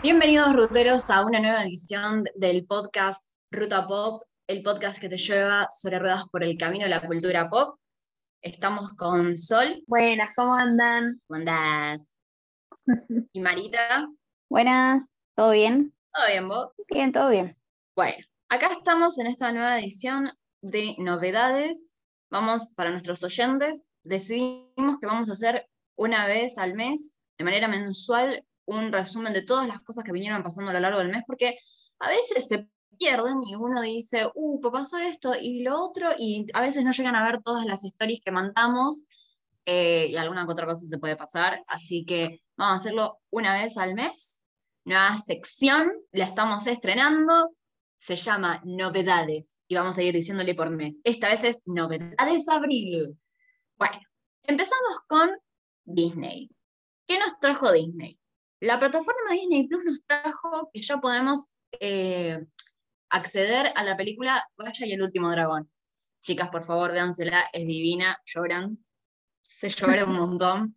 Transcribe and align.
Bienvenidos 0.00 0.54
ruteros 0.54 1.10
a 1.10 1.26
una 1.26 1.40
nueva 1.40 1.64
edición 1.64 2.22
del 2.36 2.66
podcast 2.66 3.28
Ruta 3.50 3.84
Pop, 3.88 4.22
el 4.46 4.62
podcast 4.62 5.00
que 5.00 5.08
te 5.08 5.16
lleva 5.16 5.66
sobre 5.76 5.98
ruedas 5.98 6.28
por 6.28 6.44
el 6.44 6.56
camino 6.56 6.84
de 6.84 6.90
la 6.90 7.04
cultura 7.04 7.50
pop. 7.50 7.80
Estamos 8.40 8.90
con 8.94 9.36
Sol. 9.36 9.82
Buenas, 9.88 10.30
¿cómo 10.36 10.54
andan? 10.54 11.20
¿Cómo 11.26 11.38
andás? 11.38 12.14
Y 13.32 13.40
Marita. 13.40 14.08
Buenas, 14.48 15.04
¿todo 15.34 15.50
bien? 15.50 15.92
¿Todo 16.14 16.26
bien 16.28 16.48
vos? 16.48 16.68
Bien, 16.88 17.10
todo 17.10 17.30
bien. 17.30 17.56
Bueno, 17.96 18.24
acá 18.48 18.68
estamos 18.70 19.18
en 19.18 19.26
esta 19.26 19.50
nueva 19.50 19.80
edición 19.80 20.30
de 20.62 20.94
novedades. 20.98 21.88
Vamos 22.30 22.72
para 22.76 22.90
nuestros 22.90 23.24
oyentes. 23.24 23.88
Decidimos 24.04 25.00
que 25.00 25.08
vamos 25.08 25.28
a 25.28 25.32
hacer 25.32 25.68
una 25.96 26.28
vez 26.28 26.56
al 26.56 26.74
mes, 26.74 27.18
de 27.36 27.44
manera 27.44 27.66
mensual, 27.66 28.44
un 28.68 28.92
resumen 28.92 29.32
de 29.32 29.42
todas 29.42 29.66
las 29.66 29.80
cosas 29.80 30.04
que 30.04 30.12
vinieron 30.12 30.42
pasando 30.42 30.70
a 30.70 30.74
lo 30.74 30.80
largo 30.80 30.98
del 30.98 31.08
mes, 31.08 31.22
porque 31.26 31.58
a 31.98 32.08
veces 32.08 32.46
se 32.46 32.68
pierden 32.98 33.40
y 33.44 33.54
uno 33.54 33.80
dice, 33.80 34.28
uh, 34.34 34.60
pues 34.60 34.72
pasó 34.72 34.98
esto 34.98 35.32
y 35.40 35.62
lo 35.62 35.82
otro, 35.82 36.10
y 36.18 36.46
a 36.52 36.60
veces 36.60 36.84
no 36.84 36.92
llegan 36.92 37.14
a 37.14 37.24
ver 37.24 37.42
todas 37.42 37.64
las 37.64 37.84
stories 37.84 38.20
que 38.22 38.30
mandamos, 38.30 39.04
eh, 39.64 40.08
y 40.10 40.16
alguna 40.16 40.46
otra 40.46 40.66
cosa 40.66 40.86
se 40.86 40.98
puede 40.98 41.16
pasar, 41.16 41.62
así 41.66 42.04
que 42.04 42.42
vamos 42.56 42.72
a 42.72 42.76
hacerlo 42.76 43.20
una 43.30 43.54
vez 43.54 43.76
al 43.78 43.94
mes. 43.94 44.42
Nueva 44.84 45.16
sección, 45.16 45.90
la 46.12 46.24
estamos 46.24 46.66
estrenando, 46.66 47.54
se 47.96 48.16
llama 48.16 48.60
Novedades, 48.64 49.56
y 49.66 49.76
vamos 49.76 49.96
a 49.98 50.02
ir 50.02 50.14
diciéndole 50.14 50.54
por 50.54 50.70
mes. 50.70 51.00
Esta 51.04 51.28
vez 51.28 51.44
es 51.44 51.62
Novedades 51.66 52.48
Abril. 52.48 53.18
Bueno, 53.76 54.00
empezamos 54.42 55.00
con 55.06 55.30
Disney. 55.84 56.50
¿Qué 57.06 57.18
nos 57.18 57.38
trajo 57.38 57.72
Disney? 57.72 58.18
La 58.60 58.78
plataforma 58.78 59.32
Disney 59.32 59.68
Plus 59.68 59.84
nos 59.84 60.04
trajo 60.04 60.68
que 60.72 60.80
ya 60.80 60.98
podemos 60.98 61.46
eh, 61.78 62.44
acceder 63.08 63.72
a 63.76 63.84
la 63.84 63.96
película 63.96 64.44
Raya 64.56 64.86
y 64.86 64.92
el 64.92 65.02
último 65.02 65.30
dragón. 65.30 65.70
Chicas, 66.20 66.48
por 66.50 66.64
favor, 66.64 66.92
véansela, 66.92 67.44
es 67.52 67.66
divina, 67.66 68.18
lloran, 68.26 68.84
se 69.42 69.68
llora 69.68 70.04
un 70.04 70.16
montón, 70.18 70.76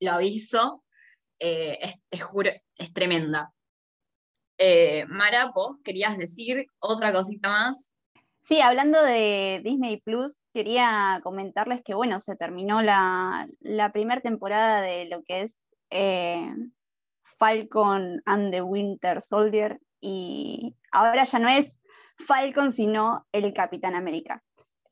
lo 0.00 0.12
aviso, 0.12 0.84
eh, 1.38 1.94
es, 2.10 2.22
juro, 2.22 2.50
es 2.76 2.92
tremenda. 2.92 3.54
Eh, 4.58 5.06
Mara, 5.06 5.50
vos 5.54 5.76
querías 5.82 6.18
decir 6.18 6.66
otra 6.78 7.10
cosita 7.10 7.48
más. 7.48 7.90
Sí, 8.42 8.60
hablando 8.60 9.02
de 9.02 9.62
Disney 9.64 10.00
Plus, 10.02 10.38
quería 10.52 11.20
comentarles 11.22 11.80
que, 11.82 11.94
bueno, 11.94 12.20
se 12.20 12.36
terminó 12.36 12.82
la, 12.82 13.48
la 13.60 13.92
primera 13.92 14.20
temporada 14.20 14.82
de 14.82 15.06
lo 15.06 15.22
que 15.22 15.42
es 15.42 15.52
Falcon 17.38 18.20
and 18.26 18.52
the 18.52 18.62
Winter 18.62 19.20
Soldier 19.20 19.78
y 20.00 20.74
ahora 20.92 21.24
ya 21.24 21.38
no 21.38 21.48
es 21.48 21.70
Falcon, 22.26 22.72
sino 22.72 23.26
el 23.32 23.52
Capitán 23.52 23.94
América. 23.94 24.42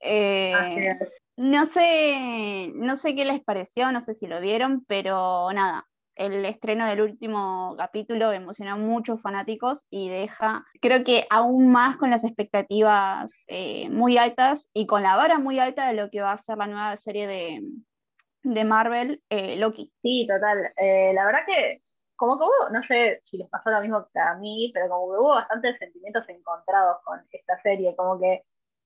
Eh, 0.01 0.97
no 1.37 1.67
sé, 1.67 2.73
no 2.75 2.97
sé 2.99 3.15
qué 3.15 3.25
les 3.25 3.43
pareció, 3.43 3.91
no 3.93 4.01
sé 4.01 4.15
si 4.15 4.27
lo 4.27 4.41
vieron, 4.41 4.85
pero 4.87 5.53
nada, 5.53 5.87
el 6.15 6.45
estreno 6.45 6.87
del 6.87 7.03
último 7.03 7.75
capítulo 7.77 8.33
emocionó 8.33 8.73
a 8.73 8.77
muchos 8.77 9.21
fanáticos 9.21 9.85
y 9.91 10.09
deja, 10.09 10.65
creo 10.81 11.05
que 11.05 11.27
aún 11.29 11.69
más 11.69 11.97
con 11.97 12.11
las 12.11 12.25
expectativas 12.25 13.33
eh, 13.49 13.91
muy 13.91 14.17
altas 14.17 14.69
y 14.73 14.87
con 14.87 15.03
la 15.03 15.17
vara 15.17 15.39
muy 15.39 15.59
alta 15.59 15.89
de 15.89 15.95
lo 15.95 16.11
que 16.11 16.21
va 16.21 16.33
a 16.33 16.39
ser 16.39 16.59
la 16.59 16.67
nueva 16.67 16.97
serie 16.97 17.27
de, 17.27 18.65
Marvel, 18.65 19.21
eh, 19.29 19.57
Loki. 19.57 19.93
Sí, 20.03 20.27
total. 20.29 20.73
la 20.77 21.27
verdad 21.27 21.41
que 21.47 21.83
como 22.17 22.39
que 22.39 22.45
hubo, 22.45 22.71
no 22.71 22.83
sé 22.89 23.23
si 23.31 23.39
les 23.39 23.49
pasó 23.49 23.71
lo 23.71 23.81
mismo 23.81 24.07
que 24.13 24.19
a 24.19 24.35
mí, 24.35 24.71
pero 24.75 24.89
como 24.89 25.13
que 25.13 25.19
hubo 25.19 25.35
bastantes 25.35 25.79
sentimientos 25.79 26.29
encontrados 26.29 26.99
con 27.05 27.21
esta 27.31 27.61
serie, 27.63 27.95
como 27.97 28.19
que 28.19 28.43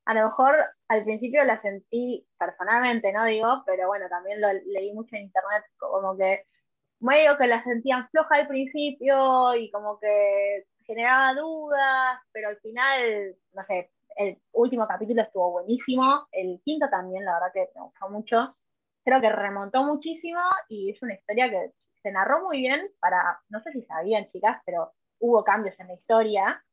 a 0.06 0.14
lo 0.14 0.24
mejor 0.24 0.56
al 0.88 1.04
principio 1.04 1.44
la 1.44 1.60
sentí 1.62 2.26
personalmente, 2.38 3.12
no 3.12 3.24
digo, 3.24 3.62
pero 3.66 3.88
bueno, 3.88 4.08
también 4.08 4.40
lo 4.40 4.48
leí 4.52 4.92
mucho 4.92 5.16
en 5.16 5.22
internet, 5.22 5.64
como 5.78 6.16
que 6.16 6.44
medio 7.00 7.36
que 7.38 7.46
la 7.46 7.62
sentían 7.64 8.08
floja 8.10 8.36
al 8.36 8.48
principio 8.48 9.54
y 9.54 9.70
como 9.70 9.98
que 10.00 10.64
generaba 10.86 11.34
dudas, 11.34 12.20
pero 12.32 12.48
al 12.48 12.56
final, 12.58 13.36
no 13.54 13.64
sé, 13.66 13.90
el 14.16 14.38
último 14.52 14.86
capítulo 14.86 15.22
estuvo 15.22 15.52
buenísimo, 15.52 16.26
el 16.32 16.60
quinto 16.64 16.88
también, 16.90 17.24
la 17.24 17.34
verdad 17.34 17.52
que 17.54 17.68
me 17.74 17.82
gustó 17.82 18.08
mucho, 18.10 18.56
creo 19.04 19.20
que 19.20 19.30
remontó 19.30 19.84
muchísimo 19.84 20.40
y 20.68 20.90
es 20.90 21.02
una 21.02 21.14
historia 21.14 21.50
que 21.50 21.72
se 22.02 22.12
narró 22.12 22.42
muy 22.42 22.58
bien 22.58 22.90
para, 23.00 23.40
no 23.48 23.60
sé 23.62 23.72
si 23.72 23.82
sabían 23.82 24.30
chicas, 24.30 24.60
pero 24.64 24.92
hubo 25.18 25.44
cambios 25.44 25.78
en 25.78 25.88
la 25.88 25.94
historia 25.94 26.64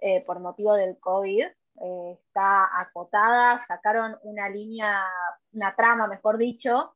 eh, 0.00 0.22
por 0.24 0.40
motivo 0.40 0.74
del 0.74 0.98
COVID. 0.98 1.44
Eh, 1.78 2.18
está 2.18 2.80
acotada, 2.80 3.64
sacaron 3.66 4.16
una 4.22 4.48
línea, 4.48 5.04
una 5.52 5.74
trama, 5.74 6.06
mejor 6.06 6.38
dicho, 6.38 6.94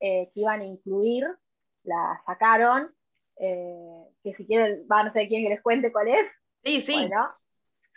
eh, 0.00 0.30
que 0.32 0.40
iban 0.40 0.60
a 0.60 0.64
incluir, 0.64 1.26
la 1.84 2.22
sacaron, 2.26 2.94
que 3.36 4.34
si 4.36 4.46
quieren, 4.46 4.86
va, 4.90 5.02
no 5.02 5.12
sé 5.12 5.26
quién 5.26 5.42
que 5.42 5.48
les 5.48 5.62
cuente 5.62 5.90
cuál 5.90 6.08
es. 6.08 6.30
Sí, 6.62 6.80
sí. 6.80 6.92
Bueno, 6.94 7.28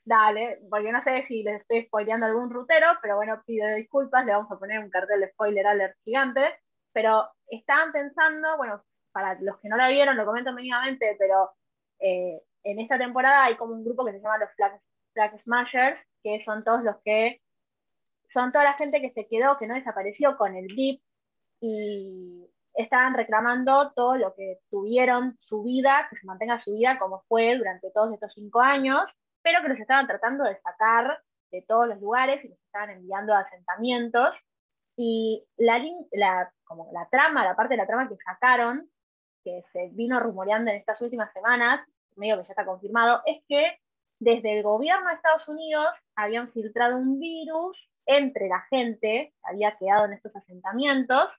dale, 0.04 0.60
porque 0.70 0.92
no 0.92 1.04
sé 1.04 1.26
si 1.28 1.44
les 1.44 1.62
estoy 1.62 1.86
spoileando 1.86 2.26
algún 2.26 2.50
rutero, 2.50 2.88
pero 3.02 3.16
bueno, 3.18 3.42
pido 3.46 3.68
disculpas, 3.76 4.26
le 4.26 4.32
vamos 4.32 4.52
a 4.52 4.58
poner 4.58 4.80
un 4.80 4.90
cartel 4.90 5.20
de 5.20 5.32
spoiler 5.32 5.68
alert 5.68 5.98
gigante, 6.04 6.42
pero 6.94 7.30
estaban 7.48 7.92
pensando, 7.92 8.58
bueno, 8.58 8.82
para 9.16 9.40
los 9.40 9.58
que 9.62 9.70
no 9.70 9.78
la 9.78 9.88
vieron, 9.88 10.18
lo 10.18 10.26
comento 10.26 10.52
mínimamente, 10.52 11.16
pero 11.18 11.52
eh, 12.00 12.42
en 12.66 12.80
esta 12.82 12.98
temporada 12.98 13.46
hay 13.46 13.56
como 13.56 13.74
un 13.74 13.86
grupo 13.86 14.04
que 14.04 14.12
se 14.12 14.20
llama 14.20 14.40
los 14.40 14.50
Flag, 15.14 15.42
Smashers, 15.42 15.98
que 16.22 16.44
son 16.44 16.66
todos 16.66 16.84
los 16.84 16.98
que, 17.06 17.40
son 18.34 18.52
toda 18.52 18.66
la 18.66 18.74
gente 18.74 19.00
que 19.00 19.14
se 19.14 19.26
quedó, 19.28 19.58
que 19.58 19.68
no 19.68 19.76
desapareció 19.76 20.36
con 20.36 20.54
el 20.58 20.68
DIP, 20.68 21.02
y 21.62 22.46
estaban 22.74 23.14
reclamando 23.14 23.94
todo 23.96 24.18
lo 24.18 24.36
que 24.36 24.60
tuvieron 24.70 25.38
su 25.40 25.64
vida, 25.64 26.08
que 26.10 26.18
se 26.18 26.28
mantenga 26.28 26.62
su 26.62 26.74
vida 26.74 27.00
como 27.00 27.24
fue 27.30 27.56
durante 27.58 27.92
todos 27.92 28.14
estos 28.14 28.34
cinco 28.34 28.60
años, 28.60 29.00
pero 29.42 29.62
que 29.62 29.70
los 29.70 29.80
estaban 29.80 30.08
tratando 30.08 30.44
de 30.44 30.60
sacar 30.60 31.20
de 31.52 31.62
todos 31.62 31.88
los 31.88 32.02
lugares 32.02 32.44
y 32.44 32.50
los 32.50 32.60
estaban 32.60 32.90
enviando 32.90 33.34
a 33.34 33.40
asentamientos. 33.40 34.36
Y 34.98 35.46
la, 35.56 35.82
la, 36.12 36.52
como 36.66 36.90
la 36.92 37.08
trama, 37.10 37.46
la 37.46 37.56
parte 37.56 37.76
de 37.76 37.78
la 37.78 37.88
trama 37.88 38.10
que 38.10 38.18
sacaron, 38.18 38.90
que 39.46 39.64
se 39.72 39.90
vino 39.94 40.20
rumoreando 40.20 40.72
en 40.72 40.78
estas 40.78 41.00
últimas 41.02 41.32
semanas, 41.32 41.88
medio 42.18 42.38
que 42.38 42.44
ya 42.44 42.50
está 42.50 42.66
confirmado, 42.66 43.22
es 43.26 43.42
que 43.48 43.78
desde 44.20 44.58
el 44.58 44.64
gobierno 44.64 45.08
de 45.08 45.16
Estados 45.16 45.48
Unidos 45.48 45.88
habían 46.16 46.52
filtrado 46.52 46.98
un 46.98 47.20
virus 47.20 47.78
entre 48.06 48.48
la 48.48 48.62
gente 48.70 49.34
que 49.34 49.34
había 49.44 49.78
quedado 49.78 50.06
en 50.06 50.14
estos 50.14 50.36
asentamientos 50.36 51.30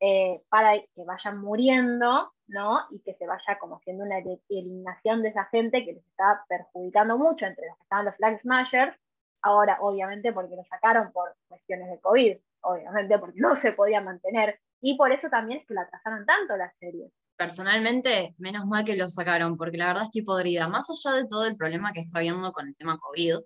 eh, 0.00 0.42
para 0.48 0.80
que 0.80 1.04
vayan 1.04 1.38
muriendo, 1.38 2.32
¿no? 2.48 2.80
Y 2.90 3.00
que 3.00 3.14
se 3.14 3.26
vaya 3.26 3.58
como 3.60 3.76
haciendo 3.76 4.04
una 4.04 4.18
eliminación 4.48 5.22
de 5.22 5.28
esa 5.28 5.44
gente 5.46 5.84
que 5.84 5.94
les 5.94 6.06
está 6.06 6.44
perjudicando 6.48 7.16
mucho, 7.16 7.46
entre 7.46 7.66
los 7.66 7.76
que 7.76 7.82
estaban 7.84 8.04
los 8.06 8.16
Flag 8.16 8.40
Smashers, 8.40 8.96
ahora 9.42 9.78
obviamente 9.80 10.32
porque 10.32 10.56
lo 10.56 10.64
sacaron 10.64 11.12
por 11.12 11.34
cuestiones 11.48 11.88
de 11.88 12.00
COVID, 12.00 12.36
obviamente 12.62 13.18
porque 13.18 13.40
no 13.40 13.60
se 13.60 13.72
podía 13.72 14.00
mantener, 14.00 14.58
y 14.80 14.96
por 14.96 15.12
eso 15.12 15.28
también 15.28 15.60
es 15.60 15.66
que 15.66 15.74
la 15.74 15.82
atrasaron 15.82 16.26
tanto 16.26 16.56
la 16.56 16.72
serie 16.80 17.12
personalmente, 17.36 18.34
menos 18.38 18.66
mal 18.66 18.84
que 18.84 18.96
lo 18.96 19.08
sacaron, 19.08 19.56
porque 19.56 19.78
la 19.78 19.88
verdad 19.88 20.04
estoy 20.04 20.22
podrida. 20.22 20.68
Más 20.68 20.88
allá 20.90 21.16
de 21.16 21.26
todo 21.28 21.46
el 21.46 21.56
problema 21.56 21.92
que 21.92 22.00
está 22.00 22.18
habiendo 22.18 22.52
con 22.52 22.68
el 22.68 22.76
tema 22.76 22.98
COVID, 22.98 23.36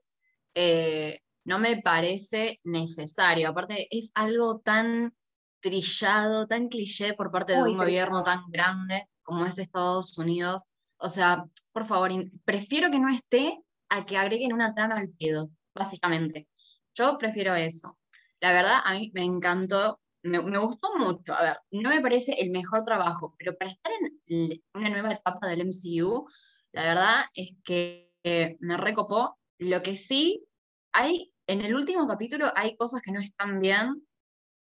eh, 0.54 1.20
no 1.44 1.58
me 1.58 1.80
parece 1.80 2.60
necesario. 2.64 3.48
Aparte, 3.48 3.88
es 3.90 4.12
algo 4.14 4.60
tan 4.60 5.14
trillado, 5.60 6.46
tan 6.46 6.68
cliché 6.68 7.14
por 7.14 7.30
parte 7.30 7.54
de 7.54 7.62
un 7.62 7.76
gobierno 7.76 8.22
tan 8.22 8.44
grande 8.48 9.08
como 9.22 9.44
es 9.44 9.58
Estados 9.58 10.16
Unidos. 10.18 10.64
O 10.98 11.08
sea, 11.08 11.44
por 11.72 11.84
favor, 11.84 12.10
prefiero 12.44 12.90
que 12.90 13.00
no 13.00 13.08
esté 13.08 13.58
a 13.88 14.04
que 14.04 14.16
agreguen 14.16 14.52
una 14.52 14.74
trama 14.74 14.96
al 14.96 15.10
pedo, 15.10 15.50
básicamente. 15.74 16.48
Yo 16.94 17.18
prefiero 17.18 17.54
eso. 17.54 17.98
La 18.40 18.52
verdad, 18.52 18.80
a 18.84 18.94
mí 18.94 19.10
me 19.14 19.24
encantó 19.24 20.00
me, 20.26 20.58
gustó 20.58 20.88
mucho. 20.98 21.34
A 21.34 21.42
ver, 21.42 21.58
no 21.70 21.90
me 21.90 22.00
parece 22.00 22.32
el 22.32 22.50
mejor 22.50 22.84
trabajo, 22.84 23.34
pero 23.38 23.56
para 23.56 23.70
estar 23.70 23.92
en 24.28 24.60
una 24.74 24.90
nueva 24.90 25.12
etapa 25.12 25.46
del 25.46 25.62
MCU, 25.66 26.26
la 26.72 26.82
verdad 26.82 27.24
es 27.34 27.54
que 27.64 28.12
me 28.60 28.76
recopó. 28.76 29.38
Lo 29.58 29.82
que 29.82 29.96
sí, 29.96 30.44
hay, 30.92 31.32
en 31.46 31.62
el 31.62 31.74
último 31.74 32.06
capítulo 32.06 32.52
hay 32.54 32.76
cosas 32.76 33.02
que 33.02 33.12
no 33.12 33.20
están 33.20 33.60
bien. 33.60 34.06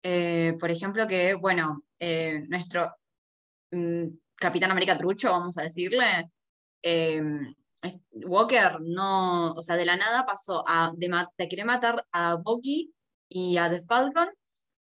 Eh, 0.02 0.56
por 0.60 0.70
ejemplo, 0.70 1.06
que, 1.08 1.34
bueno, 1.34 1.82
eh, 1.98 2.44
nuestro 2.48 2.94
mm, 3.72 4.06
Capitán 4.36 4.70
América 4.70 4.98
Trucho, 4.98 5.30
vamos 5.30 5.58
a 5.58 5.62
decirle, 5.62 6.30
eh, 6.82 7.22
Walker 8.12 8.80
no, 8.80 9.52
o 9.52 9.62
sea, 9.62 9.76
de 9.76 9.84
la 9.84 9.96
nada 9.96 10.24
pasó 10.26 10.64
a, 10.66 10.92
de, 10.96 11.10
de 11.36 11.48
querer 11.48 11.66
matar 11.66 12.04
a 12.12 12.34
Bucky 12.36 12.92
y 13.28 13.56
a 13.56 13.70
The 13.70 13.80
Falcon 13.82 14.28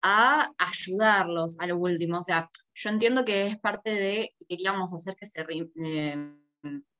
a 0.02 0.52
ayudarlos 0.58 1.58
a 1.60 1.66
lo 1.66 1.78
último. 1.78 2.18
O 2.18 2.22
sea, 2.22 2.50
yo 2.74 2.90
entiendo 2.90 3.24
que 3.24 3.46
es 3.46 3.58
parte 3.58 3.90
de, 3.90 4.34
queríamos 4.48 4.92
hacer 4.92 5.14
que 5.16 5.26
se, 5.26 5.44
eh, 5.84 6.32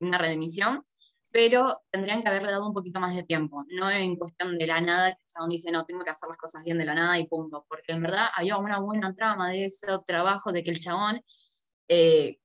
una 0.00 0.18
redemisión, 0.18 0.84
pero 1.30 1.82
tendrían 1.90 2.22
que 2.22 2.28
haberle 2.28 2.52
dado 2.52 2.66
un 2.66 2.74
poquito 2.74 3.00
más 3.00 3.14
de 3.14 3.22
tiempo, 3.22 3.64
no 3.70 3.90
en 3.90 4.16
cuestión 4.16 4.58
de 4.58 4.66
la 4.66 4.80
nada, 4.80 5.12
que 5.12 5.18
el 5.42 5.48
dice, 5.48 5.72
no, 5.72 5.84
tengo 5.86 6.04
que 6.04 6.10
hacer 6.10 6.28
las 6.28 6.36
cosas 6.36 6.62
bien 6.62 6.78
de 6.78 6.84
la 6.84 6.94
nada 6.94 7.18
y 7.18 7.26
punto, 7.26 7.64
porque 7.68 7.92
en 7.92 8.02
verdad 8.02 8.26
había 8.36 8.58
una 8.58 8.78
buena 8.80 9.14
trama 9.14 9.48
de 9.48 9.64
ese 9.64 9.86
trabajo, 10.06 10.52
de 10.52 10.62
que 10.62 10.70
el 10.70 10.80
chabón 10.80 11.22
eh, 11.88 12.38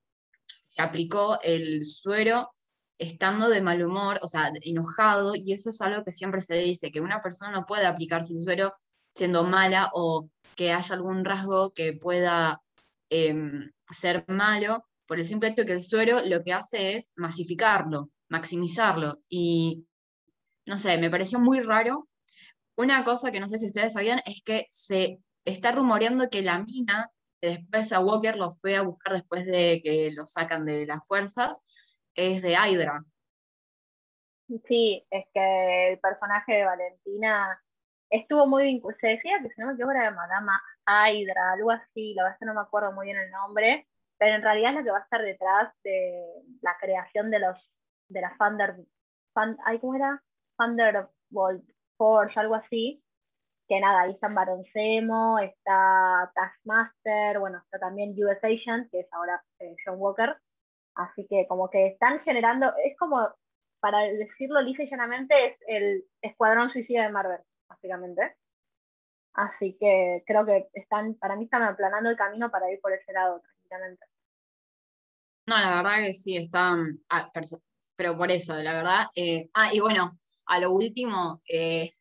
se 0.66 0.82
aplicó 0.82 1.40
el 1.44 1.86
suero 1.86 2.52
estando 2.98 3.50
de 3.50 3.62
mal 3.62 3.84
humor, 3.86 4.20
o 4.22 4.28
sea, 4.28 4.52
enojado, 4.62 5.36
y 5.36 5.54
eso 5.54 5.70
es 5.70 5.82
algo 5.82 6.04
que 6.04 6.12
siempre 6.12 6.42
se 6.42 6.56
dice, 6.56 6.92
que 6.92 7.02
una 7.02 7.22
persona 7.22 7.52
no 7.52 7.66
puede 7.66 7.86
aplicarse 7.86 8.34
el 8.34 8.40
suero 8.42 8.74
siendo 9.18 9.44
mala 9.44 9.90
o 9.94 10.30
que 10.56 10.72
haya 10.72 10.94
algún 10.96 11.26
rasgo 11.26 11.74
que 11.74 11.94
pueda 11.94 12.62
em, 13.10 13.72
ser 13.90 14.24
malo, 14.28 14.86
por 15.08 15.18
el 15.18 15.26
simple 15.26 15.50
hecho 15.50 15.66
que 15.66 15.74
el 15.74 15.84
suero 15.84 16.22
lo 16.24 16.44
que 16.44 16.54
hace 16.54 16.94
es 16.94 17.14
masificarlo, 17.16 18.12
maximizarlo. 18.30 19.18
Y 19.28 19.88
no 20.68 20.78
sé, 20.78 20.98
me 21.00 21.10
pareció 21.10 21.40
muy 21.40 21.62
raro. 21.62 22.08
Una 22.76 23.04
cosa 23.04 23.32
que 23.32 23.40
no 23.40 23.50
sé 23.50 23.58
si 23.58 23.68
ustedes 23.68 23.94
sabían 23.94 24.22
es 24.26 24.44
que 24.44 24.68
se 24.70 25.20
está 25.46 25.72
rumoreando 25.72 26.30
que 26.30 26.44
la 26.44 26.60
mina, 26.60 27.10
que 27.42 27.50
después 27.50 27.92
a 27.94 28.02
Walker 28.02 28.38
lo 28.38 28.52
fue 28.52 28.76
a 28.76 28.84
buscar 28.84 29.14
después 29.14 29.46
de 29.48 29.82
que 29.84 30.12
lo 30.12 30.28
sacan 30.28 30.66
de 30.66 30.86
las 30.86 31.08
fuerzas, 31.08 31.64
es 32.14 32.44
de 32.44 32.54
Hydra. 32.54 33.04
Sí, 34.68 35.04
es 35.10 35.26
que 35.34 35.94
el 35.94 36.00
personaje 36.00 36.54
de 36.54 36.66
Valentina 36.66 37.60
estuvo 38.10 38.48
muy 38.48 38.64
vinculado. 38.64 39.00
Se 39.02 39.08
decía 39.08 39.40
que 39.42 39.50
si 39.50 39.62
no 39.62 39.68
me 39.68 39.74
equivoco 39.74 39.94
era 39.94 40.10
de 40.10 40.16
Madama 40.16 40.62
Hydra, 40.86 41.54
algo 41.54 41.72
así, 41.72 42.14
la 42.14 42.24
verdad 42.24 42.36
es 42.36 42.40
que 42.40 42.46
no 42.46 42.54
me 42.54 42.62
acuerdo 42.62 42.92
muy 42.92 43.08
bien 43.08 43.18
el 43.18 43.32
nombre, 43.32 43.88
pero 44.18 44.36
en 44.36 44.42
realidad 44.42 44.72
es 44.72 44.78
lo 44.78 44.84
que 44.84 44.92
va 44.92 44.98
a 45.00 45.04
estar 45.04 45.22
detrás 45.22 45.74
de 45.84 46.24
la 46.62 46.76
creación 46.80 47.32
de 47.32 47.40
los 47.40 47.58
de 48.10 48.22
la 48.22 48.36
Thunder, 48.38 48.76
¿cómo 49.82 49.96
era? 49.96 50.24
Thunderbolt 50.58 51.64
Force, 51.98 52.40
algo 52.40 52.56
así, 52.56 53.04
que 53.68 53.80
nada, 53.80 54.02
ahí 54.02 54.12
está 54.12 54.30
Baron 54.30 54.64
Zemo, 54.72 55.40
está 55.40 56.32
Taskmaster, 56.34 57.40
bueno, 57.40 57.60
está 57.60 57.80
también 57.80 58.16
US 58.24 58.44
Agent, 58.44 58.90
que 58.92 59.02
es 59.02 59.08
ahora 59.12 59.44
eh, 59.60 59.76
John 59.86 59.96
Walker, 59.98 60.38
así 60.96 61.28
que 61.28 61.48
como 61.48 61.70
que 61.70 61.88
están 61.88 62.22
generando, 62.22 62.74
es 62.84 62.98
como, 62.98 63.30
para 63.80 64.00
decirlo 64.00 64.62
lisa 64.62 64.84
y 64.84 64.90
llanamente, 64.90 65.34
es 65.46 65.58
el 65.68 66.06
escuadrón 66.22 66.72
suicida 66.72 67.04
de 67.04 67.10
Marvel, 67.10 67.42
básicamente. 67.88 68.38
Así 69.34 69.78
que 69.80 70.24
creo 70.26 70.46
que 70.46 70.68
están, 70.74 71.14
para 71.16 71.36
mí 71.36 71.46
están 71.46 71.64
aplanando 71.64 72.10
el 72.10 72.18
camino 72.18 72.50
para 72.50 72.72
ir 72.72 72.80
por 72.82 72.92
ese 72.92 73.14
lado, 73.14 73.40
tranquilamente. 73.40 74.06
No, 75.48 75.58
la 75.58 75.76
verdad 75.76 76.06
que 76.06 76.14
sí, 76.14 76.36
están, 76.36 77.00
ah, 77.10 77.32
pero 77.96 78.18
por 78.18 78.32
eso, 78.32 78.56
la 78.56 78.74
verdad. 78.74 79.06
Eh, 79.16 79.48
ah, 79.54 79.74
y 79.74 79.80
bueno, 79.80 80.18
a 80.48 80.60
lo 80.60 80.72
último, 80.72 81.42
eh, 81.48 81.92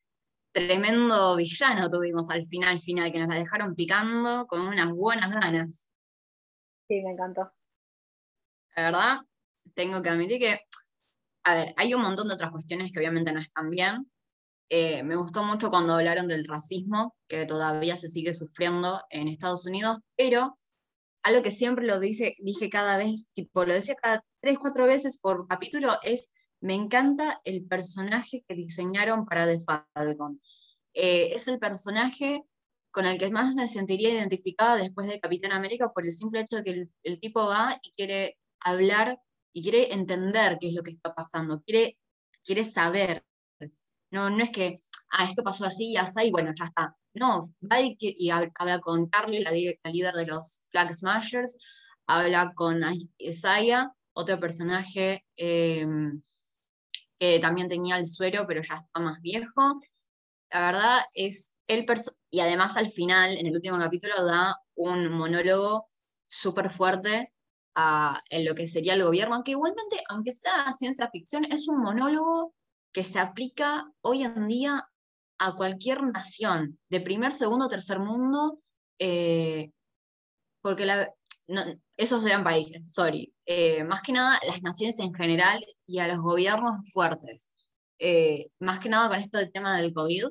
tremendo 0.50 1.36
villano 1.36 1.90
tuvimos 1.90 2.30
al 2.30 2.46
final, 2.46 2.80
final, 2.80 3.12
que 3.12 3.20
nos 3.20 3.28
la 3.28 3.36
dejaron 3.36 3.74
picando 3.74 4.46
con 4.46 4.62
unas 4.62 4.90
buenas 4.92 5.30
ganas. 5.30 5.90
Sí, 6.88 7.02
me 7.02 7.12
encantó. 7.12 7.52
La 8.74 8.84
verdad, 8.84 9.18
tengo 9.74 10.02
que 10.02 10.08
admitir 10.08 10.38
que, 10.38 10.60
a 11.44 11.54
ver, 11.54 11.74
hay 11.76 11.92
un 11.92 12.02
montón 12.02 12.28
de 12.28 12.34
otras 12.34 12.50
cuestiones 12.50 12.90
que 12.90 12.98
obviamente 12.98 13.32
no 13.32 13.40
están 13.40 13.70
bien, 13.70 14.10
eh, 14.68 15.02
me 15.02 15.16
gustó 15.16 15.44
mucho 15.44 15.70
cuando 15.70 15.94
hablaron 15.94 16.26
del 16.28 16.44
racismo, 16.44 17.14
que 17.28 17.46
todavía 17.46 17.96
se 17.96 18.08
sigue 18.08 18.34
sufriendo 18.34 19.00
en 19.10 19.28
Estados 19.28 19.66
Unidos, 19.66 19.98
pero 20.16 20.58
algo 21.22 21.42
que 21.42 21.50
siempre 21.50 21.86
lo 21.86 22.00
dice, 22.00 22.36
dije 22.40 22.70
cada 22.70 22.96
vez, 22.96 23.28
tipo, 23.34 23.64
lo 23.64 23.74
decía 23.74 23.96
cada 23.96 24.24
tres, 24.40 24.58
cuatro 24.58 24.86
veces 24.86 25.18
por 25.18 25.46
capítulo, 25.48 25.96
es, 26.02 26.30
me 26.60 26.74
encanta 26.74 27.40
el 27.44 27.66
personaje 27.66 28.44
que 28.48 28.54
diseñaron 28.54 29.26
para 29.26 29.46
The 29.46 29.60
Falcon. 29.60 30.40
Eh, 30.94 31.34
es 31.34 31.48
el 31.48 31.58
personaje 31.58 32.42
con 32.90 33.06
el 33.06 33.18
que 33.18 33.30
más 33.30 33.54
me 33.54 33.68
sentiría 33.68 34.10
identificada 34.10 34.76
después 34.76 35.06
de 35.06 35.20
Capitán 35.20 35.52
América 35.52 35.92
por 35.92 36.04
el 36.06 36.12
simple 36.12 36.40
hecho 36.40 36.56
de 36.56 36.64
que 36.64 36.70
el, 36.70 36.90
el 37.02 37.20
tipo 37.20 37.46
va 37.46 37.78
y 37.82 37.90
quiere 37.92 38.38
hablar 38.60 39.20
y 39.52 39.62
quiere 39.62 39.92
entender 39.94 40.58
qué 40.60 40.68
es 40.68 40.74
lo 40.74 40.82
que 40.82 40.92
está 40.92 41.14
pasando, 41.14 41.62
quiere, 41.62 41.98
quiere 42.44 42.64
saber, 42.64 43.24
no, 44.10 44.30
no 44.30 44.42
es 44.42 44.50
que, 44.50 44.78
ah, 45.10 45.24
esto 45.24 45.42
pasó 45.42 45.66
así 45.66 45.92
y 45.92 45.96
así, 45.96 46.26
y 46.26 46.30
bueno, 46.30 46.52
ya 46.58 46.66
está. 46.66 46.96
No, 47.14 47.42
va 47.62 47.80
y, 47.80 48.30
habla 48.30 48.80
con 48.80 49.08
Carly, 49.08 49.42
la, 49.42 49.50
líder 49.50 50.14
de 50.14 50.26
los 50.26 50.62
Flag 50.66 50.92
Smashers, 50.92 51.58
habla 52.06 52.52
con 52.54 52.82
Isaiah, 53.18 53.90
otro 54.12 54.38
personaje 54.38 55.24
em, 55.36 56.22
que 57.18 57.38
también 57.40 57.68
tenía 57.68 57.98
el 57.98 58.06
suero, 58.06 58.44
pero 58.46 58.62
ya 58.62 58.76
está 58.76 59.00
más 59.00 59.20
viejo. 59.20 59.80
La 60.50 60.60
verdad 60.66 61.00
es 61.14 61.56
el 61.66 61.86
y 62.30 62.40
además 62.40 62.76
al 62.76 62.90
final, 62.90 63.36
en 63.36 63.46
el 63.46 63.54
último 63.54 63.78
capítulo, 63.78 64.24
da 64.24 64.56
un 64.74 65.08
monólogo 65.10 65.88
súper 66.28 66.70
fuerte 66.70 67.32
a, 67.74 68.22
en 68.30 68.44
lo 68.44 68.54
que 68.54 68.66
sería 68.66 68.94
el 68.94 69.04
gobierno, 69.04 69.36
aunque 69.36 69.52
igualmente, 69.52 70.02
aunque 70.08 70.32
sea 70.32 70.72
ciencia 70.72 71.10
ficción, 71.10 71.44
es 71.46 71.68
un 71.68 71.80
monólogo 71.82 72.54
que 72.96 73.04
se 73.04 73.18
aplica 73.18 73.92
hoy 74.00 74.22
en 74.22 74.48
día 74.48 74.88
a 75.38 75.54
cualquier 75.54 76.02
nación, 76.02 76.78
de 76.88 77.02
primer, 77.02 77.34
segundo, 77.34 77.68
tercer 77.68 77.98
mundo, 77.98 78.58
eh, 78.98 79.70
porque 80.62 80.86
la, 80.86 81.12
esos 81.98 82.22
sean 82.22 82.42
países, 82.42 82.94
sorry, 82.94 83.34
eh, 83.44 83.84
más 83.84 84.00
que 84.00 84.12
nada 84.12 84.40
las 84.48 84.62
naciones 84.62 84.98
en 84.98 85.12
general 85.12 85.62
y 85.86 85.98
a 85.98 86.08
los 86.08 86.20
gobiernos 86.20 86.90
fuertes. 86.90 87.52
Eh, 87.98 88.48
más 88.60 88.78
que 88.78 88.88
nada 88.88 89.10
con 89.10 89.18
esto 89.18 89.36
del 89.36 89.52
tema 89.52 89.76
del 89.76 89.92
COVID, 89.92 90.28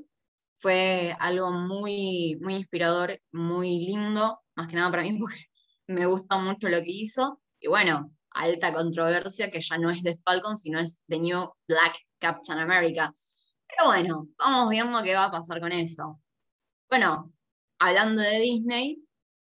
fue 0.55 1.15
algo 1.19 1.51
muy, 1.51 2.35
muy 2.41 2.55
inspirador, 2.55 3.15
muy 3.31 3.85
lindo, 3.85 4.39
más 4.55 4.67
que 4.67 4.75
nada 4.75 4.89
para 4.89 5.03
mí 5.03 5.15
porque 5.19 5.45
me 5.85 6.07
gusta 6.07 6.39
mucho 6.39 6.67
lo 6.69 6.81
que 6.81 6.91
hizo. 6.91 7.39
Y 7.59 7.67
bueno, 7.67 8.11
alta 8.35 8.73
controversia 8.73 9.49
que 9.49 9.61
ya 9.61 9.77
no 9.77 9.89
es 9.89 10.03
de 10.03 10.17
Falcon, 10.17 10.57
sino 10.57 10.79
es 10.79 11.01
de 11.07 11.19
New 11.19 11.53
Black 11.67 11.97
Captain 12.19 12.59
America. 12.59 13.13
Pero 13.67 13.87
bueno, 13.87 14.27
vamos 14.37 14.69
viendo 14.69 15.01
qué 15.03 15.15
va 15.15 15.25
a 15.25 15.31
pasar 15.31 15.59
con 15.59 15.71
eso. 15.71 16.21
Bueno, 16.89 17.33
hablando 17.79 18.21
de 18.21 18.39
Disney, 18.39 19.01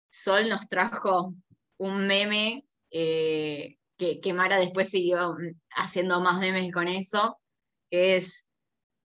Sol 0.08 0.48
nos 0.48 0.68
trajo 0.68 1.34
un 1.78 2.06
meme 2.06 2.62
eh, 2.90 3.78
que, 3.96 4.32
Mara 4.34 4.58
después 4.58 4.90
siguió 4.90 5.36
haciendo 5.70 6.20
más 6.20 6.38
memes 6.38 6.72
con 6.72 6.88
eso, 6.88 7.38
que 7.90 8.16
es 8.16 8.46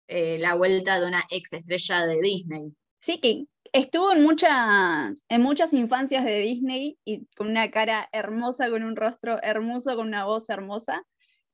eh, 0.08 0.38
la 0.38 0.54
vuelta 0.54 1.00
de 1.00 1.06
una 1.06 1.24
ex 1.30 1.52
estrella 1.52 2.06
de 2.06 2.20
Disney. 2.20 2.76
Sí, 3.00 3.20
que 3.20 3.44
estuvo 3.76 4.12
en 4.12 4.22
muchas, 4.22 5.22
en 5.28 5.42
muchas 5.42 5.72
infancias 5.74 6.24
de 6.24 6.38
Disney 6.38 6.98
y 7.04 7.26
con 7.36 7.48
una 7.48 7.70
cara 7.70 8.08
hermosa, 8.12 8.70
con 8.70 8.82
un 8.82 8.96
rostro 8.96 9.38
hermoso, 9.42 9.94
con 9.96 10.08
una 10.08 10.24
voz 10.24 10.48
hermosa. 10.48 11.04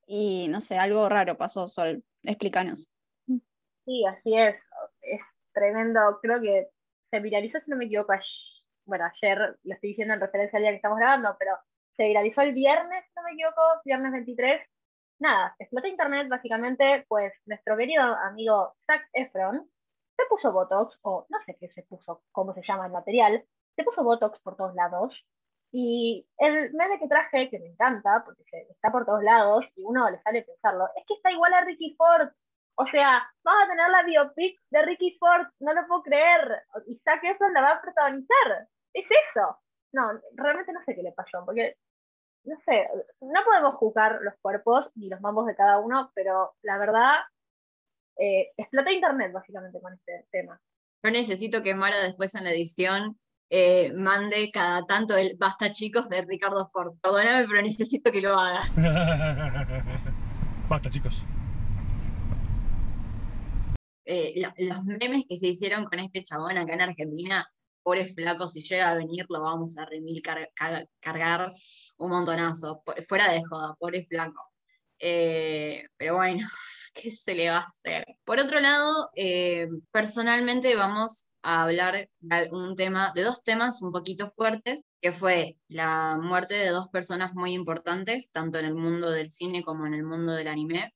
Y 0.06 0.48
no 0.48 0.60
sé, 0.60 0.78
algo 0.78 1.08
raro 1.08 1.36
pasó, 1.36 1.66
Sol. 1.66 2.04
Explícanos. 2.22 2.92
Sí, 3.26 4.04
así 4.06 4.36
es. 4.36 4.56
Es 5.00 5.20
tremendo. 5.52 6.18
Creo 6.22 6.40
que 6.40 6.68
se 7.10 7.20
viralizó, 7.20 7.58
si 7.60 7.70
no 7.70 7.76
me 7.76 7.86
equivoco, 7.86 8.12
bueno, 8.84 9.04
ayer 9.04 9.56
lo 9.62 9.74
estoy 9.74 9.90
diciendo 9.90 10.14
en 10.14 10.20
referencia 10.20 10.56
al 10.56 10.62
día 10.62 10.70
que 10.70 10.76
estamos 10.76 10.98
grabando, 10.98 11.34
pero 11.38 11.56
se 11.96 12.04
viralizó 12.04 12.40
el 12.42 12.52
viernes, 12.52 13.04
si 13.04 13.12
no 13.16 13.22
me 13.22 13.32
equivoco, 13.32 13.60
viernes 13.84 14.12
23. 14.12 14.62
Nada, 15.18 15.54
explotó 15.58 15.86
internet 15.86 16.28
básicamente, 16.28 17.04
pues 17.08 17.32
nuestro 17.46 17.76
querido 17.76 18.02
amigo 18.02 18.74
Zac 18.86 19.08
Efron 19.12 19.68
se 20.22 20.28
puso 20.28 20.52
Botox, 20.52 20.98
o 21.02 21.26
no 21.28 21.38
sé 21.46 21.56
qué 21.58 21.68
se 21.70 21.82
puso, 21.82 22.22
cómo 22.32 22.54
se 22.54 22.62
llama 22.62 22.86
el 22.86 22.92
material, 22.92 23.44
se 23.76 23.84
puso 23.84 24.04
Botox 24.04 24.38
por 24.40 24.56
todos 24.56 24.74
lados. 24.74 25.14
Y 25.72 26.26
el 26.38 26.72
meme 26.74 26.98
que 26.98 27.08
traje, 27.08 27.48
que 27.48 27.58
me 27.58 27.68
encanta, 27.68 28.22
porque 28.24 28.44
está 28.70 28.92
por 28.92 29.06
todos 29.06 29.22
lados 29.22 29.64
y 29.74 29.82
uno 29.84 30.10
le 30.10 30.20
sale 30.22 30.42
pensarlo, 30.42 30.86
es 30.96 31.04
que 31.06 31.14
está 31.14 31.30
igual 31.30 31.54
a 31.54 31.64
Ricky 31.64 31.94
Ford. 31.96 32.28
O 32.74 32.86
sea, 32.86 33.22
vamos 33.42 33.64
a 33.64 33.68
tener 33.68 33.90
la 33.90 34.02
biopic 34.02 34.60
de 34.70 34.82
Ricky 34.82 35.16
Ford, 35.18 35.46
no 35.60 35.72
lo 35.72 35.86
puedo 35.86 36.02
creer. 36.02 36.62
Zac 37.04 37.24
Efron 37.24 37.54
la 37.54 37.62
va 37.62 37.70
a 37.72 37.80
protagonizar. 37.80 38.68
Es 38.92 39.06
eso. 39.30 39.58
No, 39.92 40.10
realmente 40.34 40.72
no 40.72 40.82
sé 40.84 40.94
qué 40.94 41.02
le 41.02 41.12
pasó, 41.12 41.44
porque, 41.44 41.76
no 42.44 42.56
sé, 42.64 42.88
no 43.20 43.44
podemos 43.44 43.74
juzgar 43.76 44.20
los 44.22 44.34
cuerpos 44.40 44.90
ni 44.94 45.08
los 45.08 45.20
mambos 45.20 45.46
de 45.46 45.54
cada 45.56 45.78
uno, 45.78 46.10
pero 46.14 46.54
la 46.62 46.78
verdad, 46.78 47.14
eh, 48.16 48.52
explota 48.56 48.92
internet 48.92 49.32
básicamente 49.32 49.80
con 49.80 49.92
este 49.94 50.26
tema. 50.30 50.60
Yo 51.02 51.10
necesito 51.10 51.62
que 51.62 51.74
Mara 51.74 51.98
después 52.02 52.34
en 52.34 52.44
la 52.44 52.52
edición 52.52 53.18
eh, 53.50 53.92
mande 53.94 54.50
cada 54.50 54.86
tanto 54.86 55.16
el 55.16 55.36
Basta 55.36 55.72
chicos 55.72 56.08
de 56.08 56.22
Ricardo 56.22 56.70
Ford. 56.72 56.94
Perdóname, 57.02 57.46
pero 57.46 57.60
necesito 57.62 58.10
que 58.10 58.20
lo 58.20 58.38
hagas. 58.38 58.76
Basta 60.68 60.88
chicos. 60.88 61.24
Eh, 64.04 64.42
los 64.58 64.84
memes 64.84 65.24
que 65.28 65.38
se 65.38 65.48
hicieron 65.48 65.84
con 65.84 65.98
este 65.98 66.24
chabón 66.24 66.56
acá 66.56 66.74
en 66.74 66.80
Argentina, 66.82 67.46
pobres 67.82 68.14
flacos, 68.14 68.52
si 68.52 68.62
llega 68.62 68.90
a 68.90 68.94
venir 68.94 69.26
lo 69.28 69.42
vamos 69.42 69.76
a 69.78 69.86
remil 69.86 70.22
cargar 71.00 71.52
un 71.98 72.10
montonazo. 72.10 72.82
Fuera 73.08 73.30
de 73.30 73.42
joda, 73.44 73.74
pobre 73.78 74.04
flaco. 74.04 74.52
Eh, 74.98 75.84
pero 75.96 76.16
bueno, 76.16 76.46
¿qué 76.92 77.10
se 77.10 77.34
le 77.34 77.50
va 77.50 77.58
a 77.58 77.66
hacer? 77.66 78.04
Por 78.24 78.40
otro 78.40 78.60
lado, 78.60 79.10
eh, 79.16 79.68
personalmente 79.90 80.74
vamos 80.76 81.28
a 81.42 81.64
hablar 81.64 82.08
de 82.20 82.48
un 82.52 82.76
tema, 82.76 83.12
de 83.14 83.22
dos 83.22 83.42
temas 83.42 83.82
un 83.82 83.92
poquito 83.92 84.30
fuertes, 84.30 84.86
que 85.00 85.12
fue 85.12 85.56
la 85.68 86.18
muerte 86.20 86.54
de 86.54 86.68
dos 86.68 86.88
personas 86.88 87.34
muy 87.34 87.52
importantes, 87.52 88.30
tanto 88.30 88.58
en 88.58 88.66
el 88.66 88.74
mundo 88.74 89.10
del 89.10 89.28
cine 89.28 89.64
como 89.64 89.86
en 89.86 89.94
el 89.94 90.04
mundo 90.04 90.32
del 90.32 90.48
anime. 90.48 90.94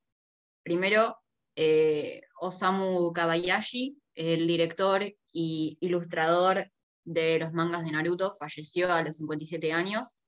Primero, 0.62 1.16
eh, 1.56 2.22
Osamu 2.40 3.12
Kabayashi, 3.12 3.98
el 4.14 4.46
director 4.46 5.04
y 5.32 5.78
ilustrador 5.80 6.70
de 7.04 7.38
los 7.38 7.52
mangas 7.52 7.84
de 7.84 7.92
Naruto, 7.92 8.34
falleció 8.38 8.92
a 8.92 9.02
los 9.02 9.16
57 9.16 9.72
años 9.72 10.18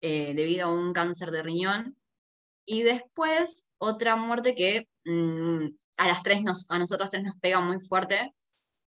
eh, 0.00 0.34
debido 0.34 0.66
a 0.66 0.72
un 0.72 0.92
cáncer 0.92 1.30
de 1.30 1.42
riñón. 1.42 1.96
Y 2.64 2.82
después, 2.82 3.70
otra 3.78 4.16
muerte 4.16 4.54
que 4.54 4.88
mm, 5.10 5.76
a, 5.96 6.08
las 6.08 6.22
tres 6.22 6.42
nos, 6.42 6.70
a 6.70 6.78
nosotros 6.78 7.10
tres 7.10 7.22
nos 7.24 7.36
pega 7.36 7.60
muy 7.60 7.80
fuerte, 7.80 8.34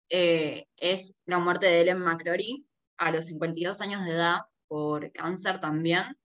eh, 0.08 0.66
es 0.76 1.16
la 1.24 1.38
muerte 1.38 1.66
de 1.66 1.80
Ellen 1.80 2.00
McCrory 2.00 2.66
a 2.98 3.10
los 3.10 3.26
52 3.26 3.80
años 3.80 4.04
de 4.04 4.10
edad 4.10 4.40
por 4.68 5.10
cáncer 5.12 5.60
también. 5.60 6.18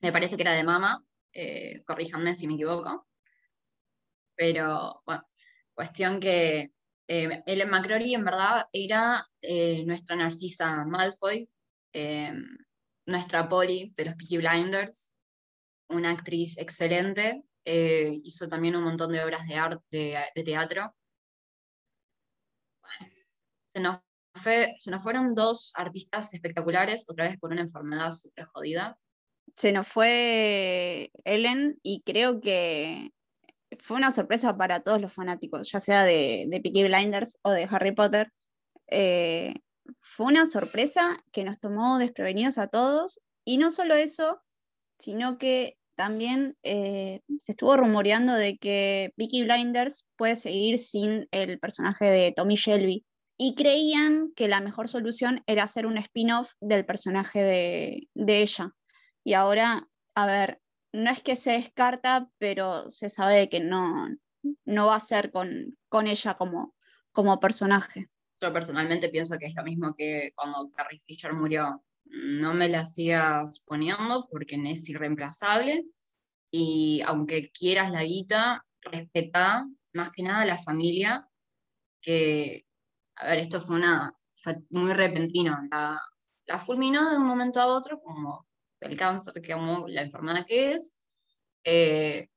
Me 0.00 0.12
parece 0.12 0.36
que 0.36 0.42
era 0.42 0.52
de 0.52 0.64
mama, 0.64 1.04
eh, 1.32 1.82
corríjanme 1.84 2.34
si 2.34 2.46
me 2.46 2.54
equivoco. 2.54 3.08
Pero 4.36 5.02
bueno, 5.04 5.24
cuestión 5.74 6.20
que 6.20 6.72
eh, 7.08 7.42
Ellen 7.46 7.70
McCrory 7.70 8.14
en 8.14 8.24
verdad 8.24 8.66
era 8.72 9.26
nuestra 9.84 10.16
Narcisa 10.16 10.84
Malfoy, 10.84 11.48
nuestra 13.06 13.48
Polly 13.48 13.92
de 13.96 14.04
los 14.04 14.14
Peaky 14.14 14.38
Blinders, 14.38 15.14
una 15.88 16.10
actriz 16.10 16.58
excelente, 16.58 17.42
hizo 17.66 18.48
también 18.48 18.76
un 18.76 18.84
montón 18.84 19.12
de 19.12 19.24
obras 19.24 19.46
de 19.46 19.56
arte, 19.56 20.16
de 20.34 20.42
teatro 20.42 20.94
se 23.76 23.82
nos, 23.82 24.00
se 24.78 24.90
nos 24.90 25.02
fueron 25.02 25.34
dos 25.34 25.72
artistas 25.74 26.32
espectaculares, 26.32 27.04
otra 27.08 27.28
vez 27.28 27.38
por 27.38 27.52
una 27.52 27.60
enfermedad 27.60 28.12
súper 28.12 28.46
jodida. 28.46 28.98
Se 29.54 29.72
nos 29.72 29.86
fue 29.86 31.10
Ellen 31.24 31.78
y 31.82 32.02
creo 32.02 32.40
que 32.40 33.10
fue 33.80 33.98
una 33.98 34.12
sorpresa 34.12 34.56
para 34.56 34.80
todos 34.80 35.00
los 35.00 35.12
fanáticos, 35.12 35.70
ya 35.70 35.80
sea 35.80 36.04
de, 36.04 36.46
de 36.48 36.60
Peaky 36.60 36.84
Blinders 36.84 37.38
o 37.42 37.50
de 37.50 37.68
Harry 37.70 37.92
Potter. 37.92 38.32
Eh, 38.88 39.54
fue 40.00 40.26
una 40.26 40.46
sorpresa 40.46 41.16
que 41.32 41.44
nos 41.44 41.60
tomó 41.60 41.98
desprevenidos 41.98 42.58
a 42.58 42.68
todos 42.68 43.20
y 43.44 43.58
no 43.58 43.70
solo 43.70 43.94
eso, 43.94 44.40
sino 44.98 45.36
que 45.36 45.76
también 45.96 46.56
eh, 46.62 47.22
se 47.38 47.52
estuvo 47.52 47.76
rumoreando 47.76 48.34
de 48.34 48.58
que 48.58 49.12
Peaky 49.16 49.44
Blinders 49.44 50.06
puede 50.16 50.36
seguir 50.36 50.78
sin 50.78 51.26
el 51.30 51.58
personaje 51.58 52.04
de 52.06 52.32
Tommy 52.36 52.54
Shelby, 52.54 53.04
y 53.38 53.54
creían 53.54 54.32
que 54.34 54.48
la 54.48 54.60
mejor 54.60 54.88
solución 54.88 55.42
era 55.46 55.64
hacer 55.64 55.86
un 55.86 55.98
spin-off 55.98 56.52
del 56.60 56.86
personaje 56.86 57.42
de, 58.14 58.40
ella. 58.40 58.72
Y 59.24 59.34
ahora, 59.34 59.86
a 60.14 60.26
ver, 60.26 60.60
no 60.92 61.10
es 61.10 61.22
que 61.22 61.36
se 61.36 61.52
descarta, 61.52 62.30
pero 62.38 62.90
se 62.90 63.10
sabe 63.10 63.48
que 63.48 63.60
no, 63.60 64.08
no 64.64 64.86
va 64.86 64.96
a 64.96 65.00
ser 65.00 65.30
con, 65.30 65.76
con 65.88 66.06
ella 66.06 66.36
como, 66.38 66.74
como 67.12 67.38
personaje. 67.38 68.08
Yo 68.40 68.52
personalmente 68.52 69.10
pienso 69.10 69.38
que 69.38 69.46
es 69.46 69.54
lo 69.54 69.64
mismo 69.64 69.94
que 69.94 70.32
cuando 70.34 70.70
Carrie 70.70 71.02
Fisher 71.06 71.32
murió. 71.32 71.82
No 72.10 72.54
me 72.54 72.68
la 72.68 72.84
sigas 72.84 73.60
poniendo 73.66 74.28
porque 74.30 74.56
es 74.66 74.88
irreemplazable 74.88 75.84
y 76.50 77.02
aunque 77.06 77.50
quieras 77.50 77.90
la 77.90 78.04
guita, 78.04 78.64
respeta 78.80 79.66
más 79.92 80.10
que 80.10 80.22
nada 80.22 80.42
a 80.42 80.46
la 80.46 80.58
familia 80.58 81.28
que, 82.00 82.66
a 83.16 83.26
ver, 83.28 83.38
esto 83.38 83.60
fue 83.60 83.76
una 83.76 84.12
muy 84.70 84.92
repentino, 84.92 85.58
la, 85.70 86.00
la, 86.46 86.60
fulminó 86.60 87.10
de 87.10 87.16
un 87.16 87.26
momento 87.26 87.60
a 87.60 87.66
otro 87.66 88.00
como 88.00 88.46
el 88.80 88.96
cáncer, 88.96 89.34
como 89.44 89.88
la 89.88 90.02
enfermedad 90.02 90.46
que 90.46 90.74
es. 90.74 90.96
Eh, 91.64 92.28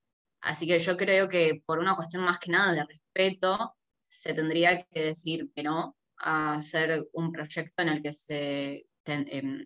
así 0.41 0.65
que 0.65 0.79
yo 0.79 0.97
creo 0.97 1.29
que 1.29 1.61
por 1.65 1.79
una 1.79 1.95
cuestión 1.95 2.23
más 2.23 2.39
que 2.39 2.51
nada 2.51 2.73
de 2.73 2.83
respeto, 2.83 3.75
se 4.07 4.33
tendría 4.33 4.83
que 4.83 5.03
decir 5.03 5.51
que 5.55 5.63
no 5.63 5.95
a 6.17 6.55
hacer 6.55 7.07
un 7.13 7.31
proyecto 7.31 7.83
en 7.83 7.89
el 7.89 8.01
que 8.01 8.13
se, 8.13 8.87
em, 9.09 9.65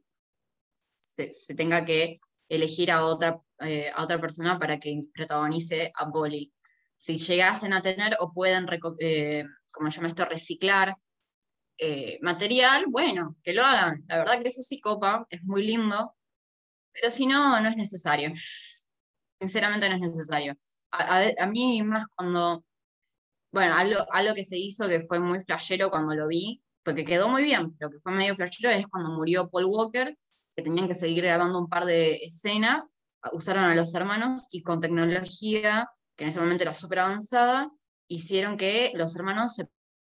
se, 1.01 1.55
tenga 1.55 1.85
que 1.85 2.19
elegir 2.49 2.91
a 2.91 3.05
otra, 3.05 3.41
eh, 3.59 3.91
a 3.93 4.03
otra 4.03 4.19
persona 4.19 4.59
para 4.59 4.79
que 4.79 5.03
protagonice 5.13 5.91
a 5.95 6.05
Bolly. 6.09 6.53
Si 6.95 7.17
llegasen 7.17 7.73
a 7.73 7.81
tener 7.81 8.15
o 8.19 8.33
pueden, 8.33 8.67
eh, 8.99 9.43
como 9.71 9.89
me 10.01 10.07
estoy 10.07 10.25
reciclar 10.25 10.93
eh, 11.77 12.19
material, 12.21 12.85
bueno, 12.87 13.35
que 13.43 13.53
lo 13.53 13.63
hagan. 13.63 14.03
La 14.07 14.19
verdad 14.19 14.41
que 14.41 14.47
eso 14.47 14.61
sí 14.61 14.79
copa, 14.79 15.25
es 15.29 15.43
muy 15.43 15.65
lindo, 15.65 16.15
pero 16.93 17.09
si 17.09 17.25
no, 17.27 17.59
no 17.59 17.69
es 17.69 17.77
necesario. 17.77 18.31
Sinceramente 19.39 19.89
no 19.89 19.95
es 19.95 20.01
necesario. 20.01 20.55
A, 20.91 21.47
mí 21.47 21.81
más 21.83 22.05
cuando, 22.15 22.63
bueno, 23.51 23.75
algo, 23.75 24.05
algo, 24.11 24.35
que 24.35 24.45
se 24.45 24.57
hizo 24.57 24.87
que 24.87 25.01
fue 25.01 25.19
muy 25.19 25.41
flashero 25.41 25.89
cuando 25.89 26.15
lo 26.15 26.27
vi, 26.27 26.61
porque 26.83 27.05
quedó 27.05 27.29
muy 27.29 27.43
bien, 27.43 27.75
pero 27.77 27.91
que 27.91 27.99
fue 27.99 28.11
medio 28.11 28.35
flashero 28.35 28.69
es 28.69 28.87
cuando 28.87 29.11
murió 29.11 29.49
Paul 29.49 29.65
Walker, 29.65 30.17
que 30.55 30.61
tenían 30.61 30.87
que 30.87 30.95
seguir 30.95 31.23
grabando 31.23 31.59
un 31.59 31.69
par 31.69 31.85
de 31.85 32.15
escenas, 32.15 32.93
usaron 33.31 33.63
a 33.63 33.75
los 33.75 33.93
hermanos 33.95 34.47
y 34.51 34.61
con 34.61 34.81
tecnología, 34.81 35.89
que 36.15 36.25
en 36.25 36.29
ese 36.29 36.39
momento 36.39 36.63
era 36.63 36.73
súper 36.73 36.99
avanzada, 36.99 37.71
hicieron 38.07 38.57
que 38.57 38.91
los 38.95 39.15
hermanos 39.15 39.55
se 39.55 39.67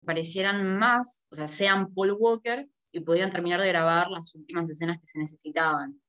parecieran 0.06 0.78
más, 0.78 1.26
o 1.30 1.36
sea, 1.36 1.48
sean 1.48 1.94
Paul 1.94 2.16
Walker 2.18 2.68
y 2.92 3.02
pudieran 3.02 3.32
terminar 3.32 3.62
de 3.62 3.68
grabar 3.68 4.10
las 4.10 4.34
últimas 4.34 4.70
escenas 4.70 4.98
que 5.00 5.06
se 5.06 5.20
necesitaban. 5.20 6.02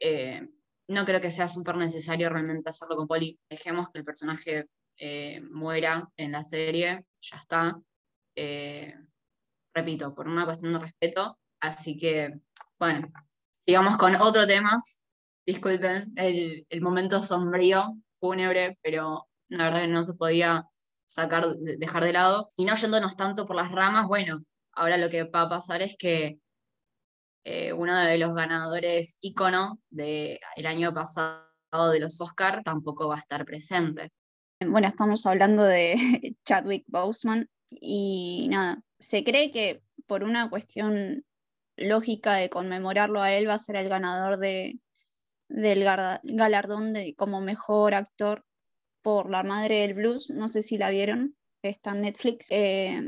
Eh, 0.00 0.48
no 0.88 1.04
creo 1.04 1.20
que 1.20 1.30
sea 1.30 1.48
súper 1.48 1.76
necesario 1.76 2.28
realmente 2.28 2.70
hacerlo 2.70 2.96
con 2.96 3.06
Polly. 3.06 3.38
Dejemos 3.48 3.90
que 3.90 3.98
el 3.98 4.04
personaje 4.04 4.68
eh, 4.98 5.40
muera 5.50 6.08
en 6.16 6.32
la 6.32 6.42
serie, 6.42 7.04
ya 7.20 7.36
está. 7.36 7.80
Eh, 8.34 8.94
repito, 9.76 10.14
por 10.14 10.26
una 10.26 10.46
cuestión 10.46 10.72
de 10.72 10.78
respeto. 10.78 11.38
Así 11.60 11.96
que, 11.96 12.40
bueno, 12.78 13.08
sigamos 13.58 13.96
con 13.96 14.16
otro 14.16 14.46
tema. 14.46 14.80
Disculpen 15.44 16.12
el, 16.16 16.66
momento 16.80 17.22
sombrío, 17.22 17.94
fúnebre, 18.18 18.78
pero 18.82 19.28
la 19.48 19.64
verdad 19.64 19.82
que 19.82 19.88
no 19.88 20.02
se 20.02 20.14
podía 20.14 20.64
sacar, 21.04 21.54
dejar 21.56 22.04
de 22.04 22.12
lado. 22.14 22.52
Y 22.56 22.64
no 22.64 22.74
yéndonos 22.74 23.16
tanto 23.16 23.46
por 23.46 23.54
las 23.54 23.70
ramas, 23.70 24.06
bueno, 24.08 24.42
ahora 24.72 24.96
lo 24.96 25.10
que 25.10 25.24
va 25.24 25.42
a 25.42 25.48
pasar 25.48 25.82
es 25.82 25.94
que 25.98 26.38
eh, 27.44 27.72
uno 27.72 27.96
de 27.96 28.18
los 28.18 28.34
ganadores 28.34 29.18
ícono 29.20 29.78
del 29.90 30.40
año 30.64 30.92
pasado 30.92 31.44
de 31.92 32.00
los 32.00 32.20
Oscar 32.20 32.62
tampoco 32.64 33.08
va 33.08 33.16
a 33.16 33.20
estar 33.20 33.44
presente. 33.44 34.10
Bueno, 34.66 34.88
estamos 34.88 35.26
hablando 35.26 35.62
de 35.62 35.94
Chadwick 36.46 36.84
Boseman 36.88 37.48
y 37.70 38.48
nada, 38.50 38.80
se 38.98 39.24
cree 39.24 39.50
que 39.50 39.82
por 40.06 40.24
una 40.24 40.48
cuestión 40.50 41.24
lógica 41.76 42.34
de 42.34 42.50
conmemorarlo 42.50 43.20
a 43.20 43.32
él 43.32 43.48
va 43.48 43.54
a 43.54 43.58
ser 43.58 43.76
el 43.76 43.88
ganador 43.88 44.38
de, 44.38 44.78
del 45.48 45.84
galardón 45.84 46.92
de, 46.92 47.14
como 47.14 47.40
mejor 47.40 47.94
actor 47.94 48.44
por 49.02 49.30
La 49.30 49.42
Madre 49.42 49.80
del 49.80 49.94
Blues, 49.94 50.30
no 50.30 50.48
sé 50.48 50.62
si 50.62 50.78
la 50.78 50.90
vieron, 50.90 51.36
está 51.62 51.92
en 51.92 52.00
Netflix. 52.00 52.46
Eh, 52.50 53.00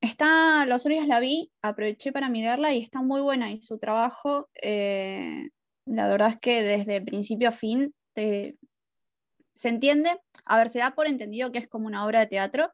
está, 0.00 0.66
los 0.66 0.84
días 0.84 1.08
la 1.08 1.20
vi, 1.20 1.50
aproveché 1.62 2.12
para 2.12 2.28
mirarla 2.28 2.74
y 2.74 2.82
está 2.82 3.00
muy 3.00 3.20
buena 3.20 3.50
y 3.50 3.62
su 3.62 3.78
trabajo, 3.78 4.48
eh, 4.60 5.48
la 5.86 6.08
verdad 6.08 6.30
es 6.30 6.40
que 6.40 6.62
desde 6.62 7.00
principio 7.00 7.48
a 7.48 7.52
fin 7.52 7.94
se 8.14 9.68
entiende, 9.68 10.20
a 10.44 10.58
ver, 10.58 10.70
se 10.70 10.80
da 10.80 10.94
por 10.94 11.06
entendido 11.06 11.52
que 11.52 11.58
es 11.58 11.68
como 11.68 11.86
una 11.86 12.04
obra 12.04 12.20
de 12.20 12.26
teatro, 12.26 12.72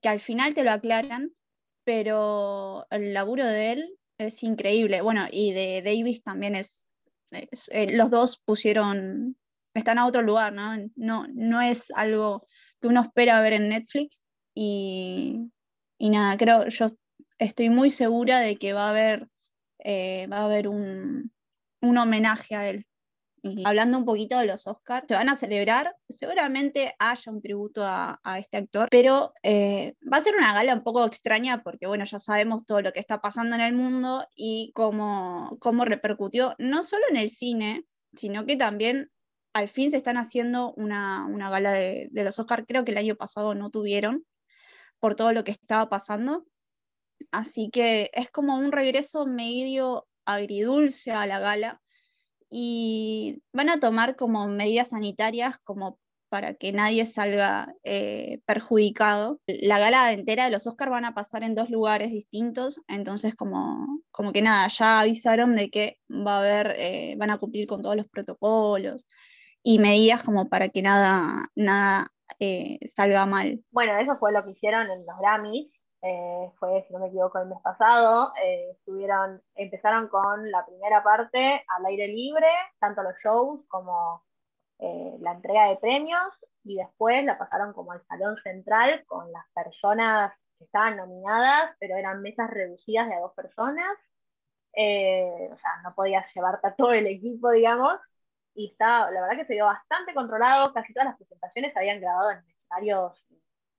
que 0.00 0.08
al 0.08 0.20
final 0.20 0.54
te 0.54 0.64
lo 0.64 0.70
aclaran, 0.70 1.32
pero 1.84 2.86
el 2.90 3.14
laburo 3.14 3.44
de 3.44 3.72
él 3.72 3.98
es 4.18 4.42
increíble. 4.42 5.00
Bueno, 5.02 5.26
y 5.30 5.52
de 5.52 5.82
Davis 5.82 6.22
también 6.22 6.54
es, 6.54 6.86
eh, 7.32 7.96
los 7.96 8.10
dos 8.10 8.40
pusieron 8.44 9.36
están 9.74 9.98
a 9.98 10.06
otro 10.06 10.22
lugar, 10.22 10.52
¿no? 10.52 10.76
No, 10.96 11.26
no 11.34 11.60
es 11.60 11.90
algo 11.94 12.46
que 12.80 12.88
uno 12.88 13.02
espera 13.02 13.40
ver 13.42 13.54
en 13.54 13.68
Netflix 13.68 14.24
y, 14.54 15.50
nada, 15.98 16.36
creo, 16.36 16.68
yo 16.68 16.92
estoy 17.38 17.70
muy 17.70 17.90
segura 17.90 18.38
de 18.40 18.56
que 18.56 18.72
va 18.72 18.86
a 18.86 18.90
haber, 18.90 19.28
eh, 19.80 20.26
va 20.28 20.38
a 20.38 20.44
haber 20.44 20.68
un, 20.68 21.32
homenaje 21.82 22.54
a 22.54 22.70
él. 22.70 22.86
Hablando 23.64 23.98
un 23.98 24.06
poquito 24.06 24.38
de 24.38 24.46
los 24.46 24.66
Oscars, 24.66 25.04
se 25.06 25.14
van 25.14 25.28
a 25.28 25.36
celebrar, 25.36 25.94
seguramente 26.08 26.94
haya 26.98 27.30
un 27.30 27.42
tributo 27.42 27.82
a, 27.84 28.18
este 28.38 28.56
actor, 28.56 28.88
pero 28.90 29.34
eh, 29.42 29.94
va 30.10 30.16
a 30.16 30.22
ser 30.22 30.34
una 30.36 30.54
gala 30.54 30.74
un 30.74 30.82
poco 30.82 31.04
extraña 31.04 31.62
porque, 31.62 31.86
bueno, 31.86 32.04
ya 32.06 32.18
sabemos 32.18 32.64
todo 32.64 32.80
lo 32.80 32.92
que 32.92 33.00
está 33.00 33.20
pasando 33.20 33.54
en 33.54 33.60
el 33.60 33.74
mundo 33.74 34.26
y 34.34 34.72
cómo, 34.74 35.58
cómo 35.60 35.84
repercutió 35.84 36.54
no 36.58 36.82
solo 36.82 37.04
en 37.10 37.16
el 37.16 37.30
cine, 37.30 37.84
sino 38.14 38.46
que 38.46 38.56
también 38.56 39.10
al 39.54 39.68
fin 39.68 39.90
se 39.90 39.98
están 39.98 40.16
haciendo 40.16 40.72
una, 40.74 41.28
gala 41.50 41.72
de, 41.72 42.10
los 42.12 42.38
Oscars. 42.38 42.64
Creo 42.66 42.84
que 42.84 42.90
el 42.90 42.98
año 42.98 43.14
pasado 43.14 43.54
no 43.54 43.70
tuvieron 43.70 44.24
por 44.98 45.14
todo 45.14 45.32
lo 45.32 45.44
que 45.44 45.52
estaba 45.52 45.88
pasando. 45.88 46.44
Así 47.30 47.70
que 47.70 48.10
es 48.12 48.30
como 48.30 48.56
un 48.56 48.72
regreso 48.72 49.26
medio 49.26 50.06
agridulce 50.24 51.12
a 51.12 51.26
la 51.26 51.38
gala 51.38 51.80
y 52.56 53.42
van 53.52 53.68
a 53.68 53.80
tomar 53.80 54.14
como 54.14 54.46
medidas 54.46 54.90
sanitarias 54.90 55.58
como 55.64 55.98
para 56.28 56.54
que 56.54 56.70
nadie 56.72 57.04
salga 57.04 57.74
eh, 57.82 58.42
perjudicado. 58.46 59.40
La 59.48 59.80
gala 59.80 60.12
entera 60.12 60.44
de 60.44 60.52
los 60.52 60.64
Oscars 60.68 60.92
van 60.92 61.04
a 61.04 61.14
pasar 61.14 61.42
en 61.42 61.56
dos 61.56 61.68
lugares 61.68 62.12
distintos, 62.12 62.80
entonces 62.86 63.34
como, 63.34 64.00
como 64.12 64.32
que 64.32 64.40
nada, 64.40 64.68
ya 64.68 65.00
avisaron 65.00 65.56
de 65.56 65.68
que 65.68 65.98
va 66.08 66.36
a 66.36 66.38
haber, 66.38 66.76
eh, 66.78 67.16
van 67.18 67.30
a 67.30 67.38
cumplir 67.38 67.66
con 67.66 67.82
todos 67.82 67.96
los 67.96 68.06
protocolos 68.06 69.08
y 69.64 69.80
medidas 69.80 70.22
como 70.22 70.48
para 70.48 70.68
que 70.68 70.80
nada, 70.80 71.48
nada 71.56 72.12
eh, 72.38 72.78
salga 72.94 73.26
mal. 73.26 73.64
Bueno, 73.72 73.98
eso 73.98 74.16
fue 74.20 74.32
lo 74.32 74.44
que 74.44 74.52
hicieron 74.52 74.88
en 74.92 75.04
los 75.04 75.18
Grammys. 75.20 75.72
Fue, 76.58 76.84
si 76.86 76.92
no 76.92 77.00
me 77.00 77.06
equivoco, 77.08 77.38
el 77.38 77.48
mes 77.48 77.60
pasado. 77.62 78.32
estuvieron, 78.70 79.42
empezaron 79.54 80.08
con 80.08 80.50
la 80.50 80.64
primera 80.66 81.02
parte 81.02 81.64
al 81.68 81.86
aire 81.86 82.08
libre, 82.08 82.48
tanto 82.78 83.02
los 83.02 83.14
shows 83.24 83.60
como 83.68 84.22
eh, 84.78 85.16
la 85.20 85.32
entrega 85.32 85.68
de 85.68 85.76
premios 85.76 86.32
y 86.64 86.76
después 86.76 87.24
la 87.24 87.38
pasaron 87.38 87.72
como 87.72 87.92
al 87.92 88.04
salón 88.06 88.36
central 88.42 89.04
con 89.06 89.30
las 89.32 89.44
personas 89.54 90.32
que 90.58 90.64
estaban 90.64 90.96
nominadas, 90.96 91.76
pero 91.78 91.96
eran 91.96 92.22
mesas 92.22 92.50
reducidas 92.50 93.08
de 93.08 93.16
dos 93.16 93.32
personas. 93.34 93.96
Eh, 94.74 95.48
o 95.52 95.56
sea, 95.58 95.70
no 95.84 95.94
podías 95.94 96.26
llevarte 96.34 96.66
a 96.66 96.74
todo 96.74 96.92
el 96.92 97.06
equipo, 97.06 97.50
digamos, 97.50 97.98
y 98.54 98.70
estaba, 98.72 99.10
la 99.10 99.20
verdad 99.22 99.36
que 99.36 99.46
se 99.46 99.54
dio 99.54 99.66
bastante 99.66 100.14
controlado, 100.14 100.72
casi 100.72 100.92
todas 100.92 101.08
las 101.08 101.16
presentaciones 101.18 101.72
se 101.72 101.78
habían 101.78 102.00
grabado 102.00 102.32
en 102.32 102.38
escenarios 102.38 103.24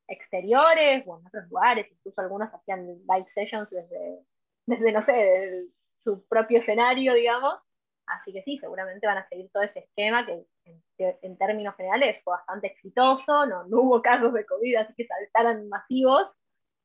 exteriores 0.07 1.03
o 1.07 1.19
en 1.19 1.27
otros 1.27 1.50
lugares, 1.50 1.88
incluso 1.91 2.21
algunos 2.21 2.53
hacían 2.53 2.85
live 2.85 3.27
sessions 3.33 3.69
desde, 3.69 4.19
desde 4.65 4.91
no 4.91 5.05
sé, 5.05 5.65
su 6.03 6.25
propio 6.27 6.59
escenario, 6.59 7.13
digamos, 7.13 7.59
Así 8.07 8.31
que 8.33 8.43
sí, 8.43 8.57
seguramente 8.59 9.07
van 9.07 9.17
a 9.17 9.27
seguir 9.27 9.50
todo 9.51 9.63
ese 9.63 9.79
esquema 9.79 10.25
que 10.25 10.45
en, 11.21 11.38
términos 11.38 11.75
generales 11.75 12.21
fue 12.24 12.35
bastante 12.35 12.67
exitoso, 12.67 13.45
no, 13.45 13.65
hubo 13.69 14.01
casos 14.01 14.33
de 14.33 14.45
COVID, 14.45 14.75
así 14.77 14.93
que 14.95 15.07
saltaron 15.07 15.67
masivos, 15.69 16.29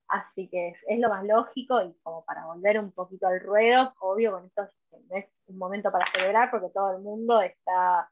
así 0.08 0.48
que 0.48 0.74
es, 0.86 0.98
lo 0.98 1.08
más 1.08 1.24
lógico 1.24 1.82
y 1.82 1.94
como 2.02 2.24
para 2.24 2.46
volver 2.46 2.80
un 2.80 2.92
poquito 2.92 3.26
al 3.26 3.40
ruedo, 3.40 3.92
obvio 4.00 4.32
con 4.32 4.46
esto 4.46 4.68
no 5.08 5.16
es 5.16 5.26
un 5.46 5.58
momento 5.58 5.92
para 5.92 6.10
celebrar 6.12 6.50
porque 6.50 6.70
todo 6.70 6.96
el 6.96 7.02
mundo 7.02 7.40
está 7.42 8.10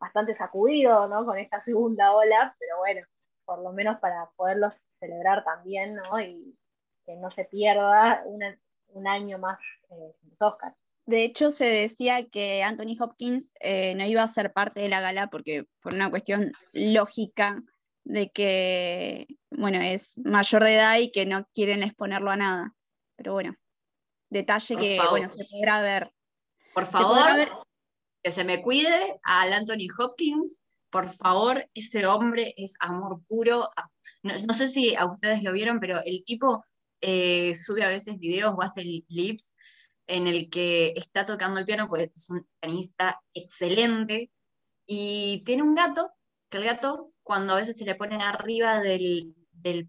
bastante 0.00 0.36
sacudido 0.36 1.06
¿no? 1.08 1.24
con 1.24 1.38
esta 1.38 1.62
segunda 1.64 2.12
ola, 2.12 2.54
pero 2.58 2.78
bueno, 2.78 3.06
por 3.48 3.62
lo 3.62 3.72
menos 3.72 3.98
para 3.98 4.28
poderlos 4.36 4.74
celebrar 5.00 5.42
también 5.42 5.94
¿no? 5.94 6.20
y 6.20 6.54
que 7.06 7.16
no 7.16 7.30
se 7.30 7.46
pierda 7.46 8.22
un 8.88 9.08
año 9.08 9.38
más 9.38 9.58
eh, 9.88 10.12
los 10.28 10.52
Oscars. 10.52 10.76
De 11.06 11.24
hecho, 11.24 11.50
se 11.50 11.64
decía 11.64 12.28
que 12.28 12.62
Anthony 12.62 12.94
Hopkins 13.00 13.54
eh, 13.60 13.94
no 13.94 14.04
iba 14.04 14.22
a 14.22 14.28
ser 14.28 14.52
parte 14.52 14.80
de 14.80 14.90
la 14.90 15.00
gala 15.00 15.28
porque 15.28 15.64
por 15.80 15.94
una 15.94 16.10
cuestión 16.10 16.52
lógica 16.74 17.62
de 18.04 18.30
que, 18.30 19.26
bueno, 19.50 19.80
es 19.80 20.18
mayor 20.18 20.64
de 20.64 20.74
edad 20.74 20.98
y 20.98 21.10
que 21.10 21.24
no 21.24 21.48
quieren 21.54 21.82
exponerlo 21.82 22.30
a 22.30 22.36
nada. 22.36 22.74
Pero 23.16 23.32
bueno, 23.32 23.54
detalle 24.28 24.76
que, 24.76 25.00
bueno, 25.10 25.28
se 25.28 25.46
podrá 25.50 25.80
ver. 25.80 26.12
Por 26.74 26.84
favor, 26.84 27.64
que 28.22 28.30
se 28.30 28.44
me 28.44 28.60
cuide 28.60 29.18
al 29.22 29.54
Anthony 29.54 29.88
Hopkins. 29.98 30.62
Por 30.90 31.12
favor, 31.12 31.68
ese 31.74 32.06
hombre 32.06 32.54
es 32.56 32.74
amor 32.80 33.22
puro. 33.28 33.68
No, 34.22 34.54
sé 34.54 34.68
si 34.68 34.94
a 34.94 35.06
ustedes 35.06 35.42
lo 35.42 35.52
vieron, 35.52 35.80
pero 35.80 36.00
el 36.04 36.22
tipo 36.24 36.64
eh, 37.00 37.54
sube 37.54 37.84
a 37.84 37.88
veces 37.88 38.18
videos 38.18 38.54
o 38.56 38.62
hace 38.62 38.82
lips 39.08 39.54
en 40.06 40.26
el 40.26 40.50
que 40.50 40.94
está 40.96 41.24
tocando 41.24 41.60
el 41.60 41.66
piano, 41.66 41.88
pues 41.88 42.10
es 42.14 42.30
un 42.30 42.46
pianista 42.60 43.20
excelente, 43.34 44.30
y 44.86 45.42
tiene 45.44 45.62
un 45.62 45.74
gato, 45.74 46.10
que 46.48 46.56
el 46.58 46.64
gato 46.64 47.12
cuando 47.22 47.52
a 47.52 47.56
veces 47.56 47.76
se 47.76 47.84
le 47.84 47.94
pone 47.94 48.16
arriba 48.22 48.80
del, 48.80 49.34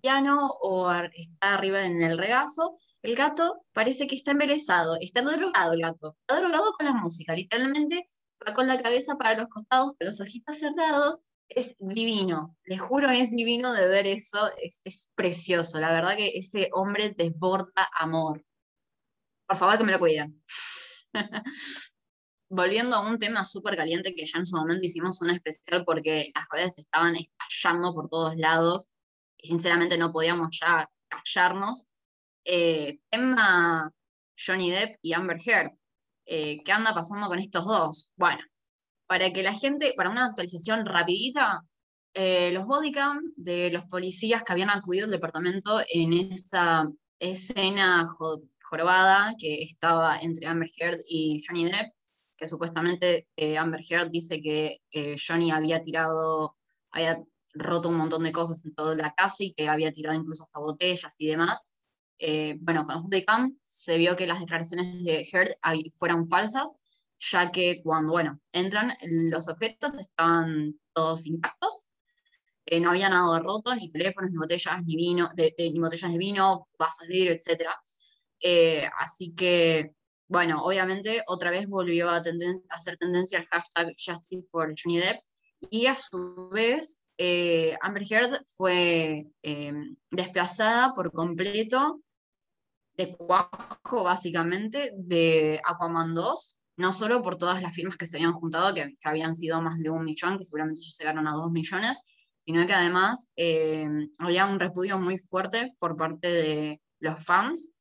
piano 0.01 0.49
o 0.61 0.91
está 0.91 1.53
arriba 1.53 1.85
en 1.85 2.03
el 2.03 2.17
regazo, 2.17 2.77
el 3.01 3.15
gato 3.15 3.63
parece 3.71 4.07
que 4.07 4.15
está 4.17 4.31
embelesado, 4.31 4.97
está 4.99 5.21
drogado 5.21 5.73
el 5.73 5.81
gato, 5.81 6.17
está 6.19 6.41
drogado 6.41 6.73
con 6.73 6.85
la 6.85 6.93
música, 6.93 7.33
literalmente 7.33 8.05
va 8.47 8.53
con 8.53 8.67
la 8.67 8.81
cabeza 8.81 9.15
para 9.17 9.39
los 9.39 9.47
costados, 9.47 9.93
con 9.97 10.07
los 10.07 10.21
ojitos 10.21 10.59
cerrados, 10.59 11.21
es 11.49 11.75
divino, 11.79 12.55
les 12.65 12.79
juro 12.79 13.09
es 13.09 13.31
divino 13.31 13.73
de 13.73 13.87
ver 13.87 14.05
eso, 14.07 14.49
es, 14.61 15.11
precioso, 15.15 15.79
la 15.79 15.91
verdad 15.91 16.15
que 16.15 16.37
ese 16.37 16.69
hombre 16.73 17.13
desborda 17.17 17.89
amor. 17.99 18.45
Por 19.47 19.57
favor, 19.57 19.77
que 19.79 19.83
me 19.83 19.91
lo 19.93 19.99
cuiden. 19.99 20.43
Volviendo 22.51 22.95
a 22.95 23.07
un 23.07 23.19
tema 23.19 23.43
súper 23.45 23.75
caliente 23.75 24.13
que 24.13 24.25
ya 24.25 24.39
en 24.39 24.45
su 24.45 24.57
momento 24.57 24.85
hicimos 24.85 25.21
un 25.21 25.31
especial 25.31 25.83
porque 25.85 26.31
las 26.35 26.45
redes 26.51 26.77
estaban 26.77 27.15
estallando 27.15 27.93
por 27.93 28.09
todos 28.09 28.35
lados 28.37 28.89
y 29.37 29.47
sinceramente 29.47 29.97
no 29.97 30.11
podíamos 30.11 30.49
ya 30.59 30.87
callarnos. 31.07 31.89
Eh, 32.45 32.99
tema 33.09 33.91
Johnny 34.37 34.71
Depp 34.71 34.97
y 35.01 35.13
Amber 35.13 35.39
Heard. 35.43 35.78
Eh, 36.31 36.61
¿Qué 36.63 36.71
anda 36.71 36.93
pasando 36.93 37.27
con 37.27 37.39
estos 37.39 37.65
dos? 37.65 38.11
Bueno, 38.15 38.43
para 39.07 39.33
que 39.33 39.41
la 39.41 39.53
gente, 39.53 39.93
para 39.97 40.11
una 40.11 40.25
actualización 40.25 40.85
rapidita, 40.85 41.63
eh, 42.13 42.51
los 42.53 42.67
bodycam 42.67 43.19
de 43.35 43.71
los 43.71 43.85
policías 43.85 44.43
que 44.43 44.53
habían 44.53 44.69
acudido 44.69 45.05
al 45.05 45.11
departamento 45.11 45.79
en 45.91 46.13
esa 46.13 46.87
escena 47.17 48.05
jorobada 48.63 49.33
que 49.39 49.63
estaba 49.63 50.19
entre 50.19 50.45
Amber 50.45 50.69
Heard 50.77 50.99
y 51.07 51.43
Johnny 51.45 51.65
Depp, 51.65 51.93
que 52.37 52.47
supuestamente 52.47 53.27
eh, 53.35 53.57
Amber 53.57 53.81
Heard 53.89 54.11
dice 54.11 54.39
que 54.39 54.81
eh, 54.91 55.15
Johnny 55.17 55.49
había 55.49 55.81
tirado, 55.81 56.57
había 56.91 57.23
roto 57.55 57.89
un 57.89 57.95
montón 57.95 58.23
de 58.23 58.31
cosas 58.31 58.63
en 58.65 58.75
toda 58.75 58.93
la 58.93 59.13
casa 59.15 59.43
y 59.43 59.53
que 59.53 59.67
había 59.67 59.91
tirado 59.91 60.15
incluso 60.15 60.43
hasta 60.43 60.59
botellas 60.59 61.15
y 61.17 61.25
demás. 61.25 61.65
Eh, 62.19 62.57
bueno, 62.59 62.85
con 62.85 62.95
los 62.95 63.23
Cam 63.25 63.57
se 63.63 63.97
vio 63.97 64.15
que 64.15 64.27
las 64.27 64.39
declaraciones 64.39 65.03
de 65.03 65.27
Heard 65.31 65.55
fueran 65.97 66.27
falsas, 66.27 66.75
ya 67.17 67.51
que 67.51 67.81
cuando, 67.83 68.11
bueno, 68.11 68.39
entran, 68.51 68.93
los 69.31 69.49
objetos 69.49 69.97
estaban 69.97 70.79
todos 70.93 71.25
intactos, 71.25 71.89
no 72.81 72.91
había 72.91 73.09
nada 73.09 73.39
roto, 73.39 73.73
ni 73.73 73.89
teléfonos, 73.89 74.29
ni 74.29 74.37
botellas, 74.37 74.83
ni 74.85 74.95
vino, 74.95 75.31
ni 75.35 75.79
botellas 75.79 76.11
de 76.11 76.17
vino, 76.19 76.67
vasos 76.77 77.07
de 77.07 77.13
vidrio, 77.13 77.33
etcétera. 77.33 77.75
Eh, 78.39 78.87
así 78.99 79.33
que, 79.35 79.91
bueno, 80.27 80.63
obviamente 80.63 81.23
otra 81.27 81.51
vez 81.51 81.67
volvió 81.67 82.09
a, 82.09 82.21
hacer 82.69 82.97
tendencia 82.97 83.39
el 83.39 83.47
hashtag 83.47 83.87
Justice 83.97 84.47
for 84.51 84.73
Johnny 84.81 84.99
Depp 84.99 85.21
y 85.59 85.87
a 85.87 85.95
su 85.95 86.49
vez 86.49 87.03
eh, 87.17 87.75
Amber 87.81 88.03
Heard 88.09 88.41
fue 88.55 89.27
eh, 89.43 89.73
desplazada 90.11 90.93
por 90.93 91.11
completo 91.11 92.01
de 92.99 93.15
cuajo, 93.15 94.03
básicamente, 94.03 94.91
de 94.93 95.61
Aquaman 95.63 96.13
2, 96.13 96.59
no 96.75 96.91
solo 96.91 97.21
por 97.21 97.37
todas 97.37 97.61
las 97.61 97.73
firmas 97.73 97.95
que 97.95 98.05
se 98.05 98.17
habían 98.17 98.33
juntado, 98.33 98.73
que, 98.73 98.93
habían 99.05 99.33
sido 99.33 99.61
más 99.61 99.79
de 99.79 99.89
un 99.89 100.03
millón, 100.03 100.37
que 100.37 100.43
seguramente 100.43 100.81
ya 100.81 100.91
llegaron 100.99 101.25
a 101.25 101.31
dos 101.31 101.49
millones, 101.49 102.01
sino 102.45 102.67
que 102.67 102.73
además 102.73 103.29
había 104.17 104.45
un 104.47 104.59
repudio 104.59 104.99
muy 104.99 105.17
fuerte 105.17 105.73
por 105.79 105.95
parte 105.95 106.27
de 106.27 106.81
los 106.99 107.23
fans 107.23 107.71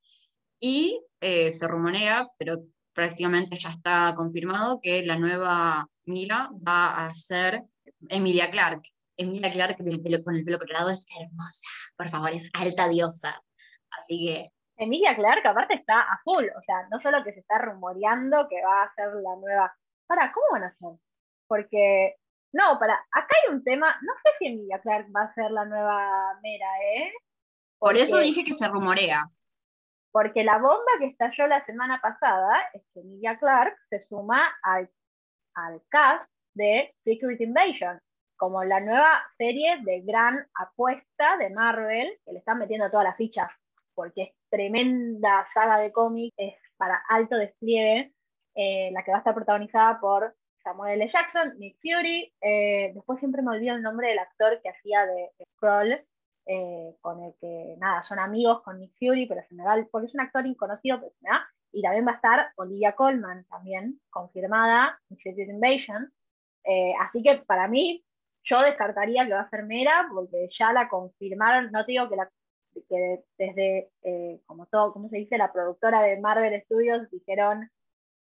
y 0.61 1.01
eh, 1.21 1.51
se 1.51 1.67
rumorea, 1.67 2.29
pero 2.39 2.63
prácticamente 2.93 3.59
ya 3.59 3.71
está 3.71 4.15
confirmado, 4.15 4.79
que 4.81 5.05
la 5.05 5.19
nueva 5.19 5.89
Mila 6.05 6.49
va 6.65 7.07
a 7.07 7.13
ser 7.13 7.65
Emilia 8.09 8.51
Clark. 8.51 8.83
Emilia 9.17 9.51
Clark 9.51 9.79
con 9.79 9.89
el 10.37 10.45
pelo 10.45 10.59
colorado 10.61 10.91
es 10.91 11.07
hermosa, 11.19 11.69
por 11.97 12.09
favor, 12.09 12.31
es 12.31 12.49
alta 12.53 12.89
diosa. 12.89 13.43
Así 13.91 14.25
que... 14.25 14.58
Emilia 14.79 15.15
Clark 15.17 15.45
aparte 15.45 15.75
está 15.75 16.01
a 16.01 16.21
full, 16.23 16.47
o 16.57 16.63
sea, 16.63 16.87
no 16.91 17.01
solo 17.01 17.25
que 17.25 17.33
se 17.33 17.41
está 17.41 17.59
rumoreando 17.59 18.49
que 18.49 18.63
va 18.63 18.85
a 18.85 18.95
ser 18.95 19.13
la 19.15 19.35
nueva... 19.37 19.75
Para, 20.07 20.33
¿cómo 20.33 20.47
van 20.53 20.65
a 20.65 20.75
ser? 20.77 20.99
Porque, 21.49 22.15
no, 22.53 22.79
para, 22.79 22.95
acá 22.95 23.29
hay 23.43 23.55
un 23.55 23.65
tema, 23.65 23.99
no 24.03 24.13
sé 24.23 24.31
si 24.39 24.47
Emilia 24.47 24.81
Clark 24.81 25.09
va 25.15 25.23
a 25.23 25.35
ser 25.35 25.51
la 25.51 25.65
nueva 25.65 26.39
Mera, 26.43 26.71
¿eh? 26.95 27.13
Por 27.79 27.97
eso 27.97 28.19
dije 28.19 28.45
que 28.45 28.53
se 28.53 28.69
rumorea. 28.69 29.25
Porque 30.13 30.45
la 30.45 30.59
bomba 30.59 30.93
que 30.99 31.07
estalló 31.07 31.47
la 31.49 31.65
semana 31.67 32.01
pasada 32.01 32.63
es 32.73 32.83
que 32.95 33.01
Emilia 33.01 33.37
Clark 33.39 33.77
se 33.91 34.07
suma 34.09 34.49
al, 34.63 34.89
al 35.55 35.83
cast 35.89 36.25
de 36.55 36.95
Secret 37.05 37.41
Invasion, 37.41 38.01
como 38.37 38.63
la 38.65 38.81
nueva 38.81 39.23
serie 39.37 39.81
de 39.83 40.01
gran 40.03 40.47
apuesta 40.55 41.37
de 41.39 41.51
Marvel, 41.51 42.17
que 42.25 42.33
le 42.33 42.39
están 42.39 42.59
metiendo 42.59 42.91
todas 42.91 43.05
las 43.05 43.17
fichas, 43.17 43.51
porque 43.99 44.23
es 44.23 44.31
tremenda 44.49 45.45
saga 45.53 45.79
de 45.79 45.91
cómics, 45.91 46.33
es 46.37 46.55
para 46.77 47.03
alto 47.09 47.35
despliegue, 47.35 48.13
eh, 48.55 48.91
la 48.93 49.03
que 49.03 49.11
va 49.11 49.17
a 49.17 49.19
estar 49.19 49.35
protagonizada 49.35 49.99
por 49.99 50.37
Samuel 50.63 51.01
L. 51.01 51.11
Jackson, 51.13 51.59
Nick 51.59 51.79
Fury, 51.83 52.33
eh, 52.41 52.93
después 52.95 53.19
siempre 53.19 53.43
me 53.43 53.51
olvido 53.51 53.75
el 53.75 53.83
nombre 53.83 54.11
del 54.11 54.21
actor 54.21 54.61
que 54.63 54.69
hacía 54.69 55.05
de, 55.05 55.31
Scroll, 55.57 56.01
eh, 56.47 56.95
con 57.01 57.25
el 57.25 57.35
que, 57.41 57.75
nada, 57.79 58.05
son 58.05 58.21
amigos 58.21 58.63
con 58.63 58.79
Nick 58.79 58.93
Fury, 59.01 59.27
pero 59.27 59.43
se 59.49 59.55
me 59.57 59.65
da, 59.65 59.85
porque 59.91 60.07
es 60.07 60.15
un 60.15 60.21
actor 60.21 60.47
inconocido, 60.47 61.01
pero 61.01 61.13
y 61.73 61.83
también 61.83 62.07
va 62.07 62.13
a 62.13 62.17
estar 62.17 62.53
Olivia 62.55 62.93
Colman, 62.93 63.47
también 63.47 64.01
confirmada, 64.11 64.97
Secret 65.09 65.49
Invasion, 65.49 66.13
así 67.01 67.21
que 67.21 67.39
para 67.49 67.67
mí, 67.67 68.05
yo 68.45 68.61
descartaría 68.61 69.27
que 69.27 69.35
va 69.35 69.41
a 69.41 69.51
ser 69.51 69.65
Mera, 69.65 70.07
porque 70.15 70.49
ya 70.57 70.73
la 70.73 70.89
confirmaron, 70.89 71.73
no 71.73 71.85
te 71.85 71.93
digo 71.93 72.09
que, 72.09 72.15
la, 72.15 72.31
que 72.89 73.25
desde, 73.39 73.91
como 74.47 74.67
todo, 74.67 74.93
¿cómo 74.93 75.09
se 75.09 75.19
dice? 75.19 75.39
La 75.39 75.53
productora 75.53 76.03
de 76.03 76.21
Marvel 76.21 76.61
Studios 76.63 77.11
dijeron 77.11 77.71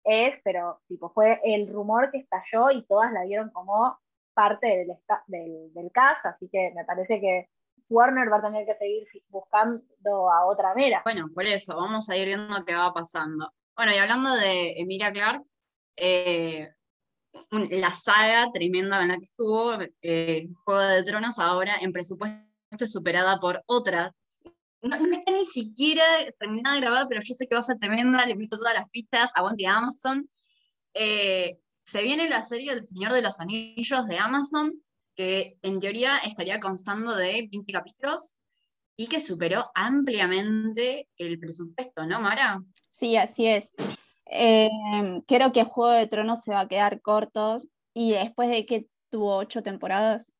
es, 0.04 0.36
pero 0.44 0.82
tipo 0.88 1.12
fue 1.14 1.40
el 1.44 1.72
rumor 1.72 2.12
que 2.12 2.20
estalló 2.20 2.72
y 2.72 2.86
todas 2.86 3.12
la 3.14 3.24
vieron 3.24 3.50
como 3.52 3.98
parte 4.34 4.68
del, 4.68 4.98
del, 5.28 5.74
del 5.74 5.92
así 5.96 6.50
que 6.50 6.72
me 6.76 6.84
parece 6.86 7.20
que 7.22 7.48
Warner 7.90 8.32
va 8.32 8.38
a 8.38 8.42
tener 8.42 8.66
que 8.66 8.76
seguir 8.76 9.08
buscando 9.30 10.32
a 10.32 10.46
otra 10.46 10.74
mera. 10.74 11.02
Bueno, 11.06 11.30
por 11.34 11.46
eso, 11.46 11.76
vamos 11.76 12.10
a 12.10 12.18
ir 12.18 12.26
viendo 12.26 12.66
qué 12.66 12.74
va 12.74 12.94
pasando. 12.94 13.52
Bueno, 13.76 13.94
y 13.94 13.98
hablando 13.98 14.34
de 14.36 14.80
Emilia 14.80 15.12
Clark, 15.12 15.44
eh, 15.96 16.70
la 17.52 17.90
saga 17.90 18.52
tremenda 18.52 19.02
en 19.02 19.10
la 19.10 19.18
que 19.18 19.24
estuvo, 19.24 19.74
eh, 20.02 20.48
Juego 20.66 20.82
de 20.82 21.04
Tronos, 21.04 21.40
ahora 21.40 21.76
en 21.82 21.92
presupuesto 21.92 22.48
superada 22.88 23.40
por 23.40 23.62
otra 23.68 24.14
no, 24.84 24.96
está 25.12 25.32
ni 25.32 25.46
siquiera 25.46 26.04
terminada 26.38 26.76
de 26.76 26.82
grabar, 26.82 27.08
pero 27.08 27.22
yo 27.22 27.34
sé 27.34 27.48
que 27.48 27.56
va 27.56 27.60
a 27.60 27.64
ser 27.64 27.78
tremenda, 27.80 28.26
le 28.26 28.36
meto 28.36 28.58
todas 28.58 28.74
las 28.74 28.90
fichas, 28.92 29.32
aguante 29.34 29.66
Amazon. 29.66 30.30
Eh, 30.94 31.58
se 31.84 32.04
viene 32.04 32.30
la 32.30 32.44
serie 32.44 32.72
El 32.74 32.84
Señor 32.84 33.14
de 33.14 33.22
los 33.22 33.40
Anillos 33.40 34.06
de 34.08 34.18
Amazon, 34.18 34.74
que 35.16 35.58
en 35.62 35.80
teoría 35.80 36.18
estaría 36.18 36.60
constando 36.60 37.16
de 37.16 37.48
20 37.52 37.72
capítulos 37.72 38.38
y 38.96 39.08
que 39.08 39.20
superó 39.20 39.72
ampliamente 39.74 41.10
el 41.18 41.40
presupuesto, 41.40 42.06
¿no, 42.06 42.22
Mara? 42.22 42.62
Sí, 42.92 43.16
así 43.18 43.48
es. 43.48 43.74
Eh, 44.26 44.70
creo 45.28 45.52
que 45.52 45.64
Juego 45.64 45.94
de 45.94 46.08
Tronos 46.08 46.42
se 46.42 46.52
va 46.52 46.62
a 46.62 46.68
quedar 46.68 47.02
corto 47.02 47.58
y 47.94 48.12
después 48.12 48.50
de 48.50 48.66
que 48.66 48.88
tuvo 49.10 49.38
ocho 49.38 49.62
temporadas, 49.64 50.32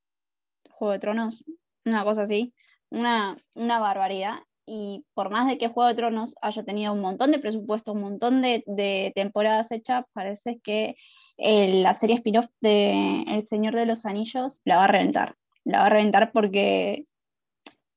Juego 0.70 0.94
de 0.94 1.00
Tronos, 1.00 1.46
una 1.86 2.04
cosa 2.04 2.24
así, 2.24 2.54
una, 2.94 3.38
una 3.56 3.80
barbaridad. 3.80 4.40
Y 4.66 5.04
por 5.14 5.30
más 5.30 5.48
de 5.48 5.58
que 5.58 5.68
Juego 5.68 5.90
de 5.90 5.96
Tronos 5.96 6.36
haya 6.42 6.64
tenido 6.64 6.94
un 6.94 7.02
montón 7.02 7.32
de 7.32 7.40
presupuesto, 7.40 7.92
un 7.92 8.02
montón 8.02 8.42
de, 8.42 9.12
temporadas 9.14 9.72
hechas, 9.72 10.06
parece 10.14 10.60
que 10.60 10.96
eh, 11.38 11.82
la 11.82 11.94
serie 11.96 12.16
spin-off 12.16 12.48
de 12.62 13.24
El 13.28 13.46
Señor 13.48 13.76
de 13.76 13.86
los 13.86 14.06
Anillos 14.06 14.62
la 14.64 14.78
va 14.78 14.86
a 14.86 14.88
reventar. 14.88 15.36
La 15.66 15.80
va 15.80 15.88
a 15.88 15.90
reventar 15.90 16.32
porque 16.32 17.06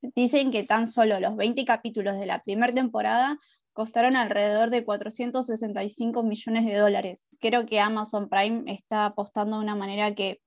dicen 0.01 0.51
que 0.51 0.65
tan 0.65 0.87
solo 0.89 1.21
los 1.21 1.37
20 1.37 1.65
capítulos 1.65 2.19
de 2.19 2.27
la 2.27 2.43
primera 2.43 2.73
temporada 2.73 3.39
costaron 3.73 4.17
alrededor 4.17 4.71
de 4.71 4.85
465 4.85 6.23
millones 6.23 6.65
de 6.65 6.77
dólares. 6.77 7.29
Creo 7.39 7.67
que 7.67 7.79
Amazon 7.79 8.29
Prime 8.29 8.65
está 8.73 9.07
apostando 9.07 9.59
de 9.59 9.63
una 9.63 9.75
manera 9.75 10.15
que 10.15 10.41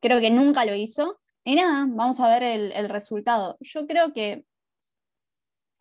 creo 0.00 0.20
que 0.20 0.30
nunca 0.30 0.64
lo 0.64 0.74
hizo 0.74 1.18
y 1.44 1.56
nada, 1.56 1.86
vamos 1.88 2.18
a 2.20 2.28
ver 2.28 2.42
el, 2.42 2.88
resultado. 2.88 3.56
Yo 3.60 3.86
creo 3.86 4.12
que 4.12 4.44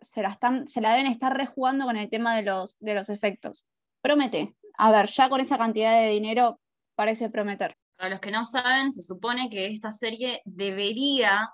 se 0.02 0.21
la, 0.21 0.30
están, 0.30 0.67
se 0.67 0.82
la 0.82 0.91
deben 0.93 1.12
estar 1.12 1.36
rejugando 1.36 1.86
con 1.86 1.95
el 1.95 2.10
tema 2.10 2.36
de 2.36 2.43
los, 2.43 2.78
de 2.80 2.93
los 2.93 3.10
efectos. 3.10 3.65
Promete. 4.02 4.56
A 4.78 4.91
ver, 4.91 5.08
ya 5.08 5.30
con 5.30 5.39
esa 5.39 5.58
cantidad 5.58 6.02
de 6.02 6.10
dinero 6.10 6.60
parece 6.95 7.30
prometer. 7.30 7.78
Para 7.95 8.10
los 8.10 8.19
que 8.19 8.32
no 8.32 8.43
saben, 8.43 8.91
se 8.91 9.04
supone 9.04 9.49
que 9.49 9.67
esta 9.67 9.91
serie 9.91 10.41
debería 10.43 11.49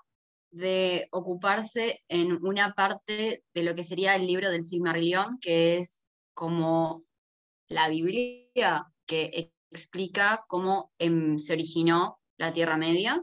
de 0.50 1.06
ocuparse 1.12 2.02
en 2.08 2.44
una 2.44 2.72
parte 2.74 3.44
de 3.54 3.62
lo 3.62 3.76
que 3.76 3.84
sería 3.84 4.16
el 4.16 4.26
libro 4.26 4.50
del 4.50 4.64
Silmarillion, 4.64 5.38
que 5.40 5.78
es 5.78 6.02
como 6.34 7.04
la 7.68 7.88
Biblia 7.88 8.84
que 9.06 9.52
explica 9.70 10.44
cómo 10.48 10.90
em, 10.98 11.38
se 11.38 11.52
originó 11.52 12.18
la 12.36 12.52
Tierra 12.52 12.76
Media 12.76 13.22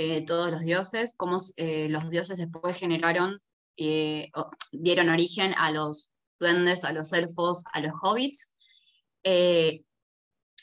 eh, 0.00 0.24
todos 0.24 0.52
los 0.52 0.60
dioses, 0.60 1.12
cómo 1.16 1.38
eh, 1.56 1.88
los 1.88 2.08
dioses 2.08 2.38
después 2.38 2.76
generaron, 2.76 3.42
eh, 3.76 4.30
dieron 4.70 5.08
origen 5.08 5.52
a 5.56 5.72
los 5.72 6.12
duendes, 6.38 6.84
a 6.84 6.92
los 6.92 7.12
elfos, 7.12 7.64
a 7.72 7.80
los 7.80 7.90
hobbits. 8.00 8.54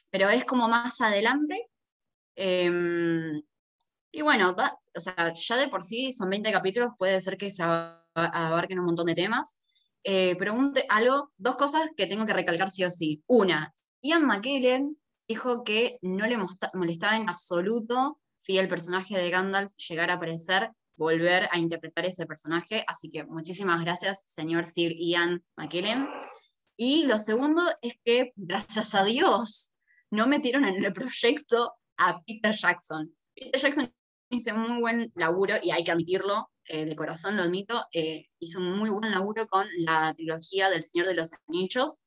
pero 0.10 0.30
es 0.30 0.46
como 0.46 0.70
más 0.70 1.02
adelante. 1.02 1.68
Em, 2.38 3.42
y 4.14 4.22
bueno, 4.22 4.56
o 4.96 5.00
sea, 5.02 5.34
ya 5.34 5.58
de 5.58 5.68
por 5.68 5.84
sí 5.84 6.14
son 6.14 6.30
20 6.30 6.50
capítulos, 6.54 6.92
puede 6.98 7.20
ser 7.20 7.38
que 7.38 7.52
se 7.52 7.62
abarquen 7.64 8.80
un 8.80 8.86
montón 8.86 9.08
de 9.08 9.16
temas. 9.16 9.58
pregunte 10.40 10.86
algo, 10.88 11.34
dos 11.38 11.58
cosas 11.58 11.90
que 11.98 12.08
tengo 12.08 12.26
que 12.26 12.34
recalcar 12.34 12.70
sí 12.70 12.86
o 12.86 12.90
sí. 12.90 13.22
Una, 13.28 13.74
Ian 14.02 14.26
McKellen 14.26 14.98
dijo 15.28 15.66
que 15.66 16.00
no 16.02 16.26
le 16.26 16.38
molestaba 16.74 17.18
en 17.18 17.30
absoluto 17.30 18.20
si 18.38 18.58
el 18.58 18.70
personaje 18.70 19.18
de 19.18 19.30
Gandalf 19.30 19.74
llegara 19.76 20.14
a 20.14 20.16
aparecer, 20.18 20.70
volver 20.98 21.48
a 21.52 21.58
interpretar 21.58 22.06
ese 22.06 22.26
personaje. 22.26 22.84
Así 22.88 23.10
que 23.10 23.24
muchísimas 23.26 23.82
gracias, 23.84 24.24
señor 24.28 24.66
Sir 24.66 24.94
Ian 24.98 25.44
McKellen. 25.58 26.08
Y 26.78 27.08
lo 27.08 27.18
segundo 27.18 27.64
es 27.82 27.98
que, 28.04 28.34
gracias 28.36 28.96
a 28.96 29.04
Dios, 29.04 29.74
no 30.12 30.28
metieron 30.28 30.66
en 30.66 30.84
el 30.84 30.94
proyecto 30.94 31.74
a 31.98 32.22
Peter 32.24 32.54
Jackson. 32.54 33.16
Peter 33.34 33.62
Jackson 33.62 33.94
hizo 34.30 34.56
un 34.56 34.70
muy 34.70 34.82
buen 34.82 35.12
laburo, 35.16 35.56
y 35.62 35.72
hay 35.72 35.84
que 35.84 35.92
admitirlo, 35.92 36.50
eh, 36.68 36.86
de 36.86 36.96
corazón 36.96 37.38
lo 37.38 37.44
admito, 37.44 37.86
eh, 37.94 38.28
hizo 38.40 38.60
un 38.60 38.78
muy 38.78 38.90
buen 38.90 39.12
laburo 39.12 39.48
con 39.48 39.68
la 39.78 40.14
trilogía 40.14 40.70
del 40.70 40.84
Señor 40.84 41.08
de 41.08 41.14
los 41.14 41.32
Anillos, 41.48 42.00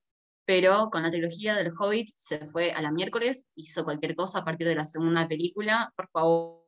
pero 0.49 0.89
con 0.91 1.03
la 1.03 1.11
trilogía 1.11 1.55
del 1.55 1.75
Hobbit 1.79 2.09
se 2.15 2.47
fue 2.47 2.73
a 2.73 2.81
la 2.81 2.91
miércoles, 2.91 3.47
hizo 3.55 3.85
cualquier 3.85 4.17
cosa 4.17 4.39
a 4.39 4.45
partir 4.47 4.67
de 4.67 4.75
la 4.75 4.87
segunda 4.87 5.29
película, 5.29 5.93
por 5.95 6.09
favor, 6.09 6.65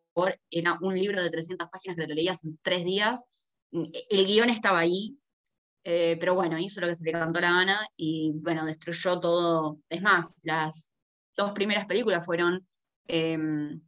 era 0.51 0.77
un 0.83 0.95
libro 0.95 1.23
de 1.23 1.31
300 1.31 1.67
páginas 1.71 1.97
que 1.97 2.07
lo 2.07 2.15
leías 2.15 2.45
en 2.45 2.59
tres 2.61 2.85
días, 2.85 3.25
el 3.73 4.27
guion 4.27 4.51
estaba 4.51 4.81
ahí, 4.81 5.17
eh, 5.83 6.19
pero 6.21 6.35
bueno, 6.35 6.59
hizo 6.59 6.83
lo 6.83 6.89
que 6.89 6.95
se 6.95 7.05
le 7.05 7.13
cantó 7.13 7.41
la 7.41 7.53
gana 7.53 7.89
y 7.97 8.33
bueno, 8.35 8.67
destruyó 8.67 9.19
todo, 9.19 9.79
es 9.89 10.03
más, 10.03 10.37
las 10.43 10.93
dos 11.35 11.53
primeras 11.53 11.87
películas 11.87 12.27
fueron 12.27 12.69
em, 13.07 13.81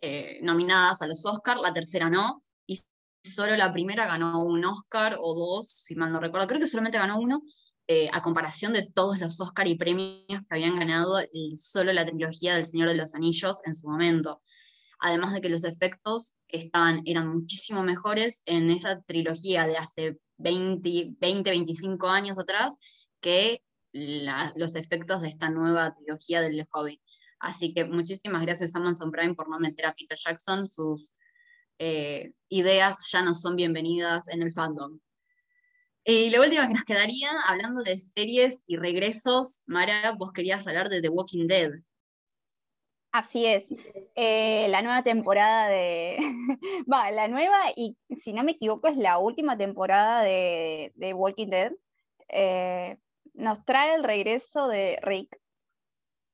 eh, 0.00 0.40
nominadas 0.40 1.02
a 1.02 1.06
los 1.06 1.26
Oscars, 1.26 1.60
la 1.60 1.74
tercera 1.74 2.08
no, 2.08 2.42
y 2.66 2.82
solo 3.22 3.54
la 3.54 3.70
primera 3.70 4.06
ganó 4.06 4.42
un 4.42 4.64
Oscar 4.64 5.18
o 5.20 5.34
dos, 5.34 5.68
si 5.68 5.94
mal 5.94 6.10
no 6.10 6.20
recuerdo, 6.20 6.46
creo 6.46 6.60
que 6.60 6.66
solamente 6.66 6.96
ganó 6.96 7.20
uno, 7.20 7.42
eh, 7.90 8.10
a 8.12 8.20
comparación 8.20 8.74
de 8.74 8.86
todos 8.86 9.18
los 9.18 9.40
Oscar 9.40 9.66
y 9.66 9.78
premios 9.78 10.22
que 10.28 10.46
habían 10.50 10.78
ganado 10.78 11.16
solo 11.56 11.90
la 11.94 12.04
trilogía 12.04 12.54
del 12.54 12.66
Señor 12.66 12.90
de 12.90 12.96
los 12.96 13.14
Anillos 13.14 13.62
en 13.64 13.74
su 13.74 13.88
momento. 13.88 14.42
Además 15.00 15.32
de 15.32 15.40
que 15.40 15.48
los 15.48 15.64
efectos 15.64 16.36
estaban, 16.48 17.00
eran 17.06 17.28
muchísimo 17.28 17.82
mejores 17.82 18.42
en 18.44 18.68
esa 18.68 19.00
trilogía 19.00 19.66
de 19.66 19.78
hace 19.78 20.18
20, 20.36 21.14
20 21.18 21.50
25 21.50 22.08
años 22.08 22.38
atrás 22.38 22.78
que 23.22 23.62
los 23.92 24.76
efectos 24.76 25.22
de 25.22 25.28
esta 25.28 25.48
nueva 25.48 25.94
trilogía 25.94 26.42
del 26.42 26.68
Hobbit. 26.70 27.00
Así 27.40 27.72
que 27.72 27.86
muchísimas 27.86 28.42
gracias 28.42 28.74
a 28.74 28.80
Amazon 28.80 29.10
Prime 29.10 29.34
por 29.34 29.48
no 29.48 29.58
meter 29.58 29.86
a 29.86 29.94
Peter 29.94 30.18
Jackson. 30.18 30.68
Sus 30.68 31.14
eh, 31.78 32.32
ideas 32.50 32.98
ya 33.10 33.22
no 33.22 33.34
son 33.34 33.56
bienvenidas 33.56 34.28
en 34.28 34.42
el 34.42 34.52
fandom. 34.52 34.98
Y 36.10 36.30
lo 36.30 36.40
último 36.40 36.62
que 36.62 36.72
nos 36.72 36.84
quedaría, 36.84 37.28
hablando 37.46 37.82
de 37.82 37.94
series 37.96 38.64
y 38.66 38.78
regresos, 38.78 39.60
Mara, 39.66 40.12
vos 40.12 40.32
querías 40.32 40.66
hablar 40.66 40.88
de 40.88 41.02
The 41.02 41.10
Walking 41.10 41.46
Dead. 41.46 41.70
Así 43.12 43.44
es. 43.44 43.66
Eh, 44.14 44.68
la 44.70 44.80
nueva 44.80 45.02
temporada 45.02 45.68
de. 45.68 46.16
Va, 46.90 47.10
la 47.10 47.28
nueva, 47.28 47.58
y 47.76 47.98
si 48.08 48.32
no 48.32 48.42
me 48.42 48.52
equivoco, 48.52 48.88
es 48.88 48.96
la 48.96 49.18
última 49.18 49.58
temporada 49.58 50.22
de, 50.22 50.94
The 50.98 51.12
Walking 51.12 51.48
Dead. 51.48 51.72
Eh, 52.30 52.96
nos 53.34 53.62
trae 53.66 53.94
el 53.94 54.02
regreso 54.02 54.66
de 54.66 54.98
Rick. 55.02 55.38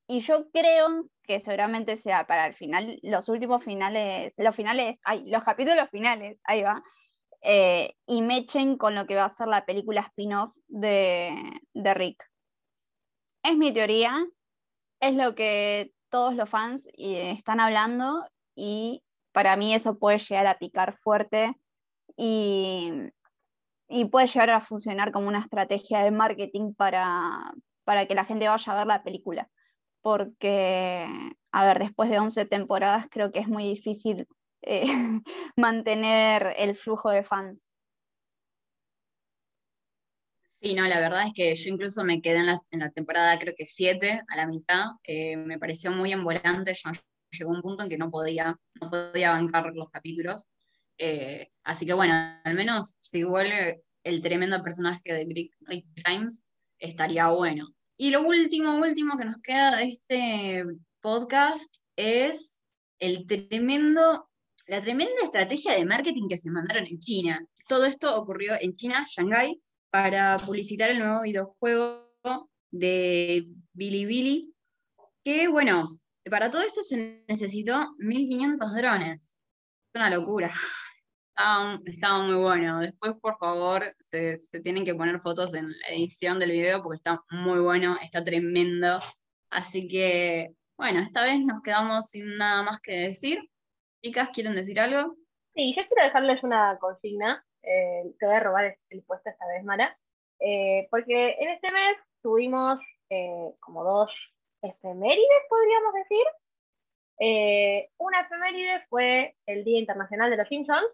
Y 0.07 0.21
yo 0.21 0.53
creo 0.53 1.09
que 1.25 1.41
seguramente 1.41 1.97
sea 1.97 2.29
para 2.29 2.47
el 2.47 2.55
final, 2.55 3.01
los 3.03 3.29
últimos 3.29 3.65
finales, 3.65 4.35
los 4.37 4.55
finales, 4.55 4.99
ay, 5.03 5.25
los 5.27 5.43
capítulos 5.43 5.91
finales, 5.91 6.39
ahí 6.45 6.63
va, 6.63 6.81
eh, 7.47 7.95
y 8.07 8.23
mechen 8.23 8.79
con 8.79 8.95
lo 8.95 9.07
que 9.07 9.17
va 9.17 9.27
a 9.27 9.37
ser 9.37 9.49
la 9.49 9.67
película 9.67 10.01
spin-off 10.01 10.55
de, 10.67 11.61
Rick. 11.75 12.25
Es 13.43 13.57
mi 13.59 13.71
teoría, 13.71 14.27
es 15.01 15.15
lo 15.15 15.35
que 15.35 15.93
todos 16.09 16.35
los 16.35 16.49
fans 16.49 16.89
eh, 16.97 17.33
están 17.33 17.61
hablando 17.61 18.27
y 18.57 19.05
para 19.33 19.57
mí 19.57 19.75
eso 19.75 19.99
puede 19.99 20.19
llegar 20.19 20.47
a 20.47 20.59
picar 20.59 20.97
fuerte 21.03 21.55
y, 22.17 22.91
y 23.89 24.07
puede 24.07 24.27
llegar 24.29 24.49
a 24.49 24.63
funcionar 24.63 25.13
como 25.13 25.29
una 25.29 25.41
estrategia 25.41 25.99
de 26.01 26.13
marketing 26.13 26.73
para, 26.73 27.53
para 27.85 28.07
que 28.07 28.15
la 28.15 28.25
gente 28.25 28.49
vaya 28.49 28.73
a 28.73 28.77
ver 28.77 28.87
la 28.87 29.03
película. 29.03 29.51
porque, 30.03 31.07
a 31.53 31.67
ver, 31.67 31.79
después 31.79 32.11
de 32.11 32.19
11 32.21 32.47
temporadas 32.47 33.07
creo 33.11 33.33
que 33.33 33.41
es 33.41 33.49
muy 33.49 33.65
difícil 33.65 34.29
eh, 34.67 34.85
mantener 35.57 36.55
el 36.57 36.77
flujo 36.77 37.11
de 37.11 37.25
fans. 37.25 37.61
Sí, 40.61 40.75
no, 40.75 40.87
la 40.89 40.99
verdad 40.99 41.27
es 41.27 41.35
que 41.35 41.55
yo 41.55 41.71
incluso 41.71 42.05
me 42.05 42.23
quedé 42.23 42.39
en 42.39 42.47
la, 42.47 42.59
en 42.71 42.81
la 42.81 42.91
temporada, 42.91 43.39
creo 43.39 43.55
que 43.55 43.67
7, 43.67 44.23
a 44.27 44.37
la 44.37 44.47
mitad. 44.47 44.85
Eh, 45.03 45.37
me 45.37 45.59
pareció 45.59 45.91
muy 45.91 46.13
envolante. 46.13 46.73
Yo, 46.73 46.91
llegó 47.31 47.51
un 47.51 47.61
punto 47.61 47.83
en 47.83 47.89
que 47.89 47.99
no 47.99 48.11
podía, 48.11 48.57
no 48.81 48.91
podía 48.91 49.33
bancar 49.33 49.73
los 49.75 49.91
capítulos. 49.91 50.51
Eh, 50.97 51.51
así 51.65 51.85
que 51.85 51.93
bueno, 51.93 52.15
al 52.45 52.55
menos 52.55 52.97
si 53.01 53.25
vuelve 53.25 53.83
el 54.05 54.23
tremendo 54.23 54.63
personaje 54.63 55.03
de 55.05 55.27
Rick 55.27 55.87
Grimes, 55.95 56.47
estaría 56.79 57.29
bueno. 57.29 57.75
Y 57.97 58.11
lo 58.11 58.23
último, 58.23 58.77
último 58.77 59.17
que 59.19 59.25
nos 59.25 59.39
queda 59.39 59.77
de 59.77 59.85
este 59.85 60.65
podcast 61.01 61.77
es 61.97 62.65
el 62.99 63.27
tremendo, 63.27 64.29
la 64.67 64.81
tremenda 64.81 65.23
estrategia 65.23 65.73
de 65.73 65.85
marketing 65.85 66.29
que 66.29 66.39
se 66.39 66.51
mandaron 66.51 66.87
en 66.87 66.99
China. 66.99 67.47
Todo 67.69 67.85
esto 67.85 68.15
ocurrió 68.17 68.55
en 68.61 68.75
China, 68.75 69.05
Shanghai, 69.07 69.61
para 69.91 70.39
publicitar 70.39 70.91
el 70.91 70.99
nuevo 70.99 71.23
videojuego 71.23 72.11
de 72.71 73.47
Bilibili, 73.73 74.53
que 75.25 75.49
bueno, 75.49 75.99
para 76.31 76.51
todo 76.51 76.63
esto 76.63 76.83
se 76.83 77.25
necesitó 77.29 77.95
1500 77.99 78.75
drones. 78.75 79.37
Una 79.95 80.11
locura. 80.11 80.51
Estaba, 81.85 82.23
muy 82.23 82.37
bueno. 82.37 82.81
Después, 82.81 83.15
por 83.21 83.37
favor, 83.39 83.85
se, 84.01 84.37
tienen 84.63 84.85
que 84.85 84.95
poner 84.95 85.21
fotos 85.21 85.55
en 85.55 85.71
la 85.71 85.89
edición 85.89 86.39
del 86.39 86.53
video 86.53 86.83
porque 86.83 86.97
está 86.97 87.23
muy 87.31 87.61
bueno, 87.61 87.97
está 88.03 88.23
tremendo. 88.25 89.01
Así 89.51 89.87
que, 89.89 90.55
bueno, 90.77 91.01
esta 91.01 91.23
vez 91.23 91.41
nos 91.41 91.61
quedamos 91.61 92.07
sin 92.07 92.37
nada 92.37 92.63
más 92.63 92.81
que 92.81 92.93
decir. 92.93 93.41
Chicas, 94.05 94.29
¿quieren 94.35 94.55
decir 94.55 94.79
algo? 94.79 95.17
Sí, 95.55 95.75
yo 95.75 95.83
quiero 95.89 96.05
dejarles 96.05 96.43
una 96.45 96.77
consigna. 96.79 97.43
Eh, 97.63 98.03
te 98.19 98.27
voy 98.27 98.35
a 98.35 98.41
robar 98.41 98.77
el 98.91 99.03
puesto 99.03 99.31
esta 99.31 99.47
vez, 99.47 99.65
Mara. 99.65 99.97
Eh, 100.41 100.87
porque 100.91 101.37
en 101.41 101.49
este 101.49 101.73
mes 101.73 101.97
tuvimos 102.21 102.79
eh, 103.09 103.55
como 103.61 103.83
dos 103.83 104.11
efemérides, 104.61 105.43
podríamos 105.49 105.95
decir. 105.95 106.27
una 107.97 108.21
efeméride 108.21 108.85
fue 108.91 109.37
el 109.47 109.65
Día 109.65 109.79
Internacional 109.79 110.29
de 110.29 110.37
los 110.37 110.49
Simpsons, 110.49 110.87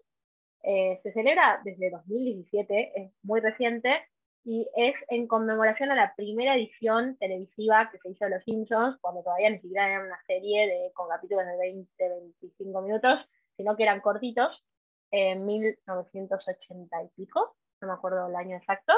se 0.63 1.11
celebra 1.11 1.59
desde 1.65 1.89
2017, 1.89 2.93
es 2.95 3.11
muy 3.23 3.41
reciente, 3.41 4.07
y 4.43 4.67
es 4.75 4.95
en 5.09 5.27
conmemoración 5.27 5.91
a 5.91 5.95
la 5.95 6.13
primera 6.15 6.55
edición 6.55 7.17
televisiva 7.17 7.89
que 7.91 7.99
se 7.99 8.09
hizo 8.09 8.25
de 8.25 8.31
Los 8.31 8.43
Simpsons, 8.43 8.97
cuando 9.01 9.23
todavía 9.23 9.49
ni 9.49 9.59
siquiera 9.59 9.87
era 9.87 10.03
una 10.03 10.21
serie 10.25 10.67
de, 10.67 10.91
con 10.93 11.09
capítulos 11.09 11.45
de 11.45 11.85
20-25 11.97 12.83
minutos, 12.83 13.19
sino 13.55 13.75
que 13.75 13.83
eran 13.83 14.01
cortitos, 14.01 14.63
en 15.11 15.45
1980 15.45 17.03
y 17.03 17.07
pico, 17.09 17.55
no 17.81 17.87
me 17.87 17.93
acuerdo 17.93 18.27
el 18.27 18.35
año 18.35 18.57
exacto. 18.57 18.93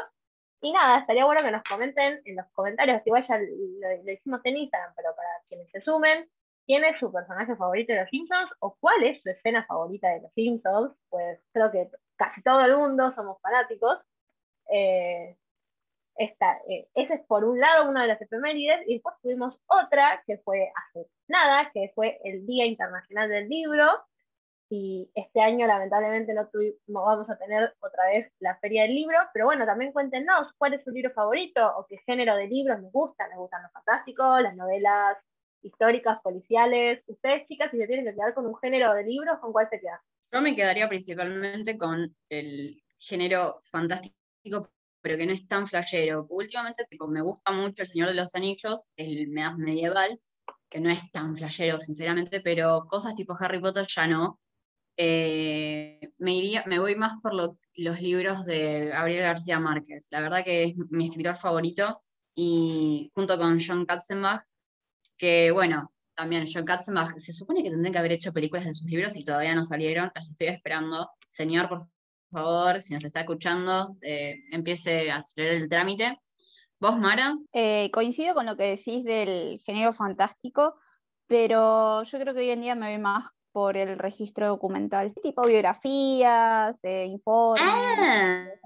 Y 0.61 0.71
nada, 0.71 0.99
estaría 0.99 1.25
bueno 1.25 1.41
que 1.43 1.51
nos 1.51 1.63
comenten 1.63 2.21
en 2.23 2.35
los 2.35 2.45
comentarios, 2.53 3.01
igual 3.05 3.25
ya 3.27 3.37
lo, 3.37 4.03
lo 4.03 4.11
hicimos 4.11 4.39
en 4.45 4.57
Instagram, 4.57 4.93
pero 4.95 5.13
para 5.15 5.29
quienes 5.49 5.69
se 5.71 5.81
sumen, 5.81 6.29
quién 6.65 6.85
es 6.85 6.97
su 6.99 7.11
personaje 7.11 7.55
favorito 7.55 7.93
de 7.93 8.01
los 8.01 8.09
Simpsons 8.09 8.49
o 8.59 8.75
cuál 8.79 9.03
es 9.03 9.21
su 9.21 9.29
escena 9.29 9.65
favorita 9.65 10.07
de 10.09 10.21
los 10.21 10.33
Simpsons, 10.33 10.95
pues 11.09 11.39
creo 11.51 11.71
que 11.71 11.89
casi 12.15 12.41
todo 12.43 12.61
el 12.61 12.77
mundo 12.77 13.11
somos 13.15 13.41
fanáticos. 13.41 13.99
Eh, 14.69 15.37
eh, 16.17 16.87
ese 16.93 17.13
es 17.15 17.21
por 17.25 17.43
un 17.43 17.59
lado 17.59 17.89
una 17.89 18.03
de 18.03 18.09
las 18.09 18.21
efemérides, 18.21 18.87
y 18.87 18.95
después 18.95 19.15
tuvimos 19.21 19.59
otra 19.67 20.23
que 20.27 20.37
fue 20.39 20.71
hace 20.75 21.07
nada, 21.27 21.71
que 21.73 21.91
fue 21.95 22.19
el 22.23 22.45
Día 22.45 22.65
Internacional 22.65 23.29
del 23.29 23.49
Libro, 23.49 23.87
y 24.69 25.09
este 25.13 25.39
año 25.39 25.67
lamentablemente 25.67 26.33
no, 26.33 26.47
tuvimos, 26.47 26.77
vamos 26.87 27.29
a 27.29 27.37
tener 27.37 27.75
otra 27.79 28.05
vez 28.07 28.31
la 28.39 28.55
Feria 28.57 28.83
del 28.83 28.95
Libro, 28.95 29.17
pero 29.33 29.45
bueno, 29.45 29.65
también 29.65 29.91
cuéntenos 29.91 30.51
cuál 30.57 30.73
es 30.73 30.83
su 30.83 30.91
libro 30.91 31.11
favorito 31.11 31.61
o 31.77 31.85
qué 31.85 31.97
género 32.05 32.35
de 32.35 32.47
libros 32.47 32.79
les 32.81 32.91
gustan, 32.91 33.29
les 33.29 33.37
gustan 33.37 33.61
los 33.61 33.71
fantásticos, 33.71 34.41
las 34.41 34.55
novelas 34.55 35.17
históricas, 35.61 36.19
policiales. 36.21 37.03
Ustedes, 37.07 37.47
chicas, 37.47 37.69
si 37.71 37.77
se 37.77 37.87
tienen 37.87 38.05
que 38.05 38.13
quedar 38.13 38.33
con 38.33 38.45
un 38.45 38.55
género 38.57 38.93
de 38.93 39.03
libros, 39.03 39.39
¿con 39.39 39.51
cuál 39.51 39.69
se 39.69 39.79
queda? 39.79 40.01
Yo 40.31 40.41
me 40.41 40.55
quedaría 40.55 40.89
principalmente 40.89 41.77
con 41.77 42.15
el 42.29 42.81
género 42.97 43.59
fantástico, 43.69 44.15
pero 45.01 45.17
que 45.17 45.25
no 45.25 45.33
es 45.33 45.47
tan 45.47 45.67
flashero. 45.67 46.25
Últimamente 46.29 46.85
tipo, 46.89 47.07
me 47.07 47.21
gusta 47.21 47.51
mucho 47.51 47.83
El 47.83 47.87
Señor 47.87 48.09
de 48.09 48.15
los 48.15 48.35
Anillos, 48.35 48.85
el 48.95 49.27
medieval, 49.29 50.19
que 50.69 50.79
no 50.79 50.89
es 50.89 51.11
tan 51.11 51.35
flashero, 51.35 51.79
sinceramente, 51.79 52.41
pero 52.41 52.85
cosas 52.89 53.15
tipo 53.15 53.35
Harry 53.39 53.59
Potter 53.59 53.85
ya 53.87 54.07
no. 54.07 54.39
Eh, 54.95 55.99
me, 56.19 56.35
iría, 56.35 56.63
me 56.67 56.79
voy 56.79 56.95
más 56.95 57.13
por 57.21 57.33
los 57.33 58.01
libros 58.01 58.45
de 58.45 58.87
Gabriel 58.87 59.23
García 59.23 59.59
Márquez. 59.59 60.07
La 60.11 60.21
verdad 60.21 60.43
que 60.43 60.63
es 60.65 60.75
mi 60.89 61.07
escritor 61.07 61.35
favorito 61.35 61.97
y 62.35 63.11
junto 63.15 63.37
con 63.37 63.59
John 63.59 63.85
Katzenbach 63.85 64.43
que 65.17 65.51
bueno, 65.51 65.93
también 66.15 66.45
John 66.51 66.65
Katzenbach, 66.65 67.17
se 67.17 67.33
supone 67.33 67.63
que 67.63 67.69
tendría 67.69 67.91
que 67.91 67.97
haber 67.97 68.11
hecho 68.13 68.33
películas 68.33 68.65
de 68.65 68.73
sus 68.73 68.87
libros 68.87 69.15
y 69.15 69.25
todavía 69.25 69.55
no 69.55 69.65
salieron, 69.65 70.11
las 70.13 70.29
estoy 70.29 70.47
esperando. 70.47 71.09
Señor, 71.27 71.69
por 71.69 71.87
favor, 72.33 72.81
si 72.81 72.93
nos 72.93 73.03
está 73.03 73.21
escuchando, 73.21 73.95
eh, 74.01 74.43
empiece 74.51 75.09
a 75.09 75.17
hacer 75.17 75.47
el 75.47 75.69
trámite. 75.69 76.17
¿Vos, 76.79 76.97
Mara? 76.97 77.33
Eh, 77.53 77.89
coincido 77.93 78.33
con 78.33 78.45
lo 78.45 78.57
que 78.57 78.63
decís 78.63 79.05
del 79.05 79.61
género 79.65 79.93
fantástico, 79.93 80.75
pero 81.27 82.03
yo 82.03 82.19
creo 82.19 82.33
que 82.33 82.41
hoy 82.41 82.49
en 82.49 82.61
día 82.61 82.75
me 82.75 82.91
voy 82.91 83.01
más 83.01 83.23
por 83.53 83.77
el 83.77 83.97
registro 83.97 84.47
documental, 84.47 85.13
tipo 85.23 85.43
biografías, 85.43 86.75
eh, 86.83 87.05
informes. 87.05 87.63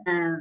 Ah, 0.08 0.40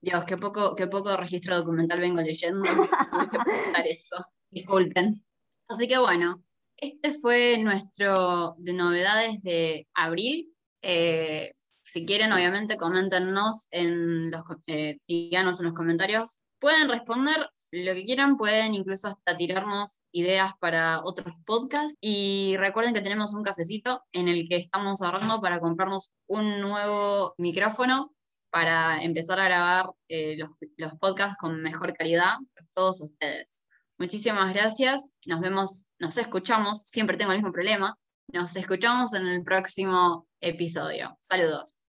Dios, 0.00 0.24
qué 0.24 0.36
poco, 0.36 0.76
qué 0.76 0.86
poco 0.86 1.16
registro 1.16 1.56
documental 1.56 1.98
vengo 1.98 2.20
leyendo. 2.20 2.62
eso. 3.86 4.24
Disculpen. 4.50 5.24
Así 5.66 5.88
que 5.88 5.98
bueno, 5.98 6.44
este 6.76 7.14
fue 7.14 7.58
nuestro 7.58 8.54
de 8.58 8.72
novedades 8.72 9.42
de 9.42 9.88
abril. 9.94 10.52
Eh, 10.82 11.54
si 11.96 12.04
quieren, 12.04 12.30
obviamente, 12.30 12.76
coméntenos 12.76 13.68
en 13.70 14.30
los, 14.30 14.42
eh, 14.66 14.98
en 15.06 15.46
los 15.46 15.72
comentarios. 15.72 16.42
Pueden 16.58 16.90
responder 16.90 17.48
lo 17.72 17.94
que 17.94 18.04
quieran, 18.04 18.36
pueden 18.36 18.74
incluso 18.74 19.08
hasta 19.08 19.34
tirarnos 19.34 20.02
ideas 20.12 20.52
para 20.60 21.02
otros 21.04 21.34
podcasts. 21.46 21.96
Y 22.02 22.54
recuerden 22.58 22.92
que 22.92 23.00
tenemos 23.00 23.32
un 23.32 23.42
cafecito 23.42 24.02
en 24.12 24.28
el 24.28 24.46
que 24.46 24.56
estamos 24.56 25.00
ahorrando 25.00 25.40
para 25.40 25.58
comprarnos 25.58 26.12
un 26.26 26.60
nuevo 26.60 27.34
micrófono 27.38 28.12
para 28.50 29.02
empezar 29.02 29.40
a 29.40 29.46
grabar 29.46 29.86
eh, 30.08 30.36
los, 30.36 30.50
los 30.76 30.92
podcasts 30.98 31.38
con 31.38 31.62
mejor 31.62 31.94
calidad 31.94 32.34
todos 32.74 33.00
ustedes. 33.00 33.66
Muchísimas 33.96 34.52
gracias. 34.52 35.14
Nos 35.24 35.40
vemos, 35.40 35.88
nos 35.98 36.18
escuchamos. 36.18 36.82
Siempre 36.82 37.16
tengo 37.16 37.32
el 37.32 37.38
mismo 37.38 37.52
problema. 37.52 37.96
Nos 38.34 38.54
escuchamos 38.54 39.14
en 39.14 39.26
el 39.26 39.42
próximo 39.42 40.26
episodio. 40.42 41.16
Saludos. 41.20 41.85